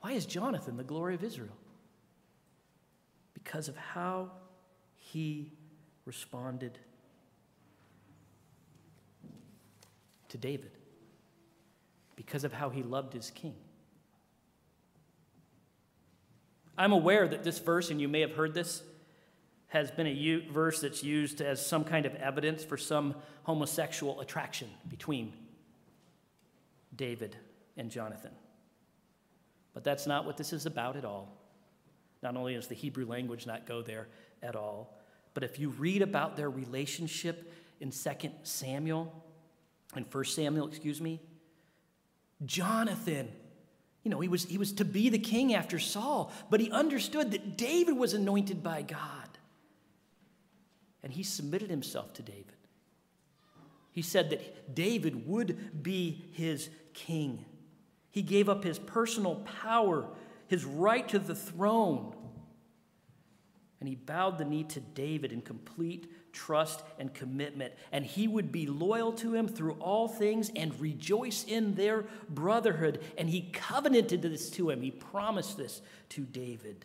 Why 0.00 0.12
is 0.12 0.24
Jonathan 0.24 0.78
the 0.78 0.82
glory 0.82 1.14
of 1.14 1.22
Israel? 1.22 1.58
Because 3.42 3.68
of 3.68 3.76
how 3.76 4.30
he 4.96 5.52
responded 6.04 6.78
to 10.28 10.38
David, 10.38 10.70
because 12.16 12.44
of 12.44 12.52
how 12.52 12.70
he 12.70 12.82
loved 12.82 13.12
his 13.12 13.30
king. 13.30 13.54
I'm 16.78 16.92
aware 16.92 17.28
that 17.28 17.44
this 17.44 17.58
verse, 17.58 17.90
and 17.90 18.00
you 18.00 18.08
may 18.08 18.20
have 18.20 18.32
heard 18.32 18.54
this, 18.54 18.82
has 19.68 19.90
been 19.90 20.06
a 20.06 20.10
u- 20.10 20.50
verse 20.50 20.80
that's 20.80 21.02
used 21.02 21.40
as 21.40 21.64
some 21.64 21.84
kind 21.84 22.06
of 22.06 22.14
evidence 22.16 22.64
for 22.64 22.76
some 22.76 23.14
homosexual 23.42 24.20
attraction 24.20 24.68
between 24.88 25.32
David 26.94 27.36
and 27.76 27.90
Jonathan. 27.90 28.32
But 29.74 29.84
that's 29.84 30.06
not 30.06 30.26
what 30.26 30.36
this 30.36 30.52
is 30.52 30.66
about 30.66 30.96
at 30.96 31.04
all. 31.04 31.41
Not 32.22 32.36
only 32.36 32.54
does 32.54 32.68
the 32.68 32.74
Hebrew 32.74 33.06
language 33.06 33.46
not 33.46 33.66
go 33.66 33.82
there 33.82 34.08
at 34.42 34.56
all, 34.56 34.96
but 35.34 35.42
if 35.42 35.58
you 35.58 35.70
read 35.70 36.02
about 36.02 36.36
their 36.36 36.50
relationship 36.50 37.52
in 37.80 37.90
2 37.90 38.10
Samuel, 38.42 39.12
in 39.96 40.04
1 40.04 40.24
Samuel, 40.24 40.68
excuse 40.68 41.00
me, 41.00 41.20
Jonathan, 42.44 43.28
you 44.02 44.10
know, 44.10 44.20
he 44.20 44.28
was, 44.28 44.44
he 44.44 44.58
was 44.58 44.72
to 44.74 44.84
be 44.84 45.08
the 45.08 45.18
king 45.18 45.54
after 45.54 45.78
Saul, 45.78 46.32
but 46.50 46.60
he 46.60 46.70
understood 46.70 47.30
that 47.32 47.56
David 47.56 47.96
was 47.96 48.14
anointed 48.14 48.62
by 48.62 48.82
God. 48.82 48.98
And 51.02 51.12
he 51.12 51.22
submitted 51.22 51.70
himself 51.70 52.12
to 52.14 52.22
David. 52.22 52.46
He 53.92 54.02
said 54.02 54.30
that 54.30 54.74
David 54.74 55.26
would 55.26 55.82
be 55.82 56.24
his 56.32 56.70
king. 56.94 57.44
He 58.10 58.22
gave 58.22 58.48
up 58.48 58.64
his 58.64 58.78
personal 58.78 59.36
power, 59.60 60.06
his 60.52 60.66
right 60.66 61.08
to 61.08 61.18
the 61.18 61.34
throne. 61.34 62.14
And 63.80 63.88
he 63.88 63.94
bowed 63.94 64.36
the 64.36 64.44
knee 64.44 64.64
to 64.64 64.80
David 64.80 65.32
in 65.32 65.40
complete 65.40 66.12
trust 66.34 66.82
and 66.98 67.14
commitment. 67.14 67.72
And 67.90 68.04
he 68.04 68.28
would 68.28 68.52
be 68.52 68.66
loyal 68.66 69.12
to 69.14 69.32
him 69.34 69.48
through 69.48 69.78
all 69.80 70.08
things 70.08 70.50
and 70.54 70.78
rejoice 70.78 71.42
in 71.44 71.74
their 71.74 72.04
brotherhood. 72.28 73.00
And 73.16 73.30
he 73.30 73.48
covenanted 73.50 74.20
this 74.20 74.50
to 74.50 74.68
him, 74.68 74.82
he 74.82 74.90
promised 74.90 75.56
this 75.56 75.80
to 76.10 76.20
David. 76.20 76.84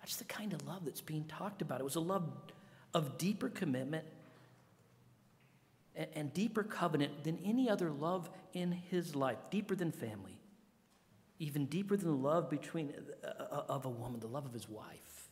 That's 0.00 0.16
the 0.16 0.24
kind 0.24 0.52
of 0.52 0.66
love 0.66 0.84
that's 0.84 1.00
being 1.00 1.24
talked 1.24 1.62
about. 1.62 1.80
It 1.80 1.84
was 1.84 1.96
a 1.96 2.00
love 2.00 2.30
of 2.92 3.16
deeper 3.16 3.48
commitment 3.48 4.04
and 6.14 6.34
deeper 6.34 6.62
covenant 6.62 7.24
than 7.24 7.38
any 7.42 7.70
other 7.70 7.90
love 7.90 8.28
in 8.52 8.72
his 8.72 9.16
life, 9.16 9.38
deeper 9.50 9.74
than 9.74 9.92
family, 9.92 10.37
even 11.38 11.66
deeper 11.66 11.96
than 11.96 12.08
the 12.08 12.16
love 12.16 12.50
between 12.50 12.92
uh, 13.24 13.26
uh, 13.28 13.62
of 13.68 13.84
a 13.84 13.90
woman, 13.90 14.20
the 14.20 14.26
love 14.26 14.46
of 14.46 14.52
his 14.52 14.68
wife. 14.68 15.28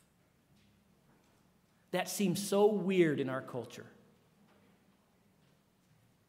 That 1.91 2.09
seems 2.09 2.47
so 2.47 2.67
weird 2.67 3.21
in 3.21 3.29
our 3.29 3.41
culture. 3.41 3.87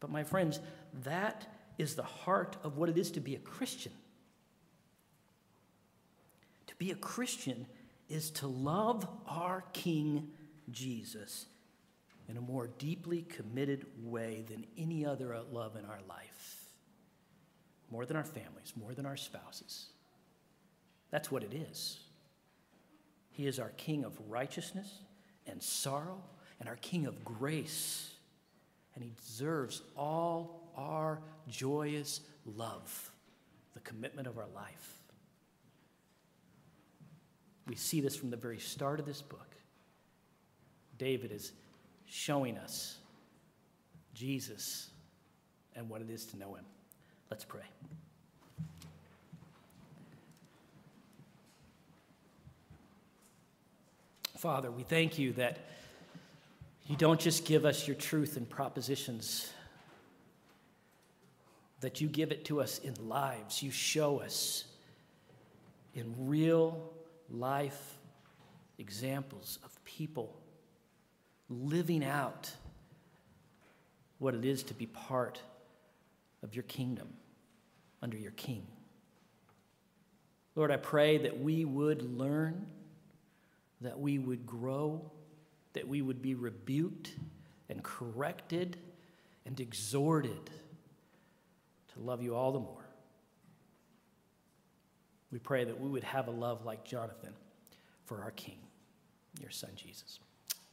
But 0.00 0.10
my 0.10 0.24
friends, 0.24 0.60
that 1.04 1.46
is 1.76 1.94
the 1.94 2.02
heart 2.02 2.56
of 2.62 2.76
what 2.76 2.88
it 2.88 2.98
is 2.98 3.10
to 3.12 3.20
be 3.20 3.34
a 3.34 3.40
Christian. 3.40 3.92
To 6.68 6.74
be 6.76 6.90
a 6.90 6.96
Christian 6.96 7.66
is 8.08 8.30
to 8.32 8.46
love 8.46 9.06
our 9.26 9.64
King 9.72 10.28
Jesus 10.70 11.46
in 12.28 12.36
a 12.36 12.40
more 12.40 12.68
deeply 12.78 13.22
committed 13.22 13.86
way 14.02 14.44
than 14.48 14.66
any 14.76 15.04
other 15.04 15.36
love 15.50 15.76
in 15.76 15.84
our 15.84 16.00
life. 16.08 16.57
More 17.90 18.04
than 18.04 18.16
our 18.16 18.24
families, 18.24 18.72
more 18.76 18.94
than 18.94 19.06
our 19.06 19.16
spouses. 19.16 19.86
That's 21.10 21.30
what 21.30 21.42
it 21.42 21.54
is. 21.54 22.00
He 23.30 23.46
is 23.46 23.58
our 23.58 23.70
King 23.76 24.04
of 24.04 24.18
righteousness 24.28 24.98
and 25.46 25.62
sorrow 25.62 26.20
and 26.60 26.68
our 26.68 26.76
King 26.76 27.06
of 27.06 27.24
grace. 27.24 28.10
And 28.94 29.02
He 29.02 29.12
deserves 29.24 29.82
all 29.96 30.72
our 30.76 31.20
joyous 31.48 32.20
love, 32.44 33.10
the 33.74 33.80
commitment 33.80 34.28
of 34.28 34.38
our 34.38 34.48
life. 34.54 34.98
We 37.66 37.74
see 37.74 38.00
this 38.00 38.16
from 38.16 38.30
the 38.30 38.36
very 38.36 38.58
start 38.58 38.98
of 38.98 39.06
this 39.06 39.20
book. 39.22 39.54
David 40.96 41.30
is 41.30 41.52
showing 42.06 42.56
us 42.58 42.96
Jesus 44.14 44.90
and 45.76 45.88
what 45.88 46.00
it 46.00 46.10
is 46.10 46.24
to 46.26 46.38
know 46.38 46.54
him. 46.54 46.64
Let's 47.30 47.44
pray. 47.44 47.60
Father, 54.36 54.70
we 54.70 54.82
thank 54.84 55.18
you 55.18 55.32
that 55.32 55.58
you 56.86 56.96
don't 56.96 57.20
just 57.20 57.44
give 57.44 57.64
us 57.64 57.86
your 57.86 57.96
truth 57.96 58.36
and 58.36 58.48
propositions, 58.48 59.52
that 61.80 62.00
you 62.00 62.08
give 62.08 62.30
it 62.30 62.44
to 62.46 62.60
us 62.60 62.78
in 62.78 62.94
lives. 63.08 63.62
You 63.62 63.70
show 63.70 64.20
us 64.20 64.64
in 65.94 66.14
real 66.18 66.92
life 67.30 67.98
examples 68.78 69.58
of 69.64 69.84
people 69.84 70.34
living 71.50 72.04
out 72.04 72.50
what 74.18 74.34
it 74.34 74.44
is 74.44 74.62
to 74.62 74.74
be 74.74 74.86
part 74.86 75.42
of 76.42 76.54
your 76.54 76.64
kingdom 76.64 77.08
under 78.02 78.16
your 78.16 78.32
king. 78.32 78.66
Lord, 80.54 80.70
I 80.70 80.76
pray 80.76 81.18
that 81.18 81.40
we 81.40 81.64
would 81.64 82.02
learn, 82.02 82.66
that 83.80 83.98
we 83.98 84.18
would 84.18 84.46
grow, 84.46 85.10
that 85.72 85.86
we 85.86 86.02
would 86.02 86.20
be 86.20 86.34
rebuked 86.34 87.14
and 87.68 87.82
corrected 87.82 88.76
and 89.46 89.58
exhorted 89.60 90.50
to 91.94 92.00
love 92.00 92.22
you 92.22 92.34
all 92.34 92.52
the 92.52 92.60
more. 92.60 92.88
We 95.30 95.38
pray 95.38 95.64
that 95.64 95.78
we 95.78 95.88
would 95.88 96.04
have 96.04 96.28
a 96.28 96.32
love 96.32 96.64
like 96.64 96.84
Jonathan 96.84 97.34
for 98.06 98.22
our 98.22 98.30
King, 98.30 98.58
your 99.40 99.50
son 99.50 99.70
Jesus. 99.76 100.20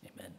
Amen. 0.05 0.33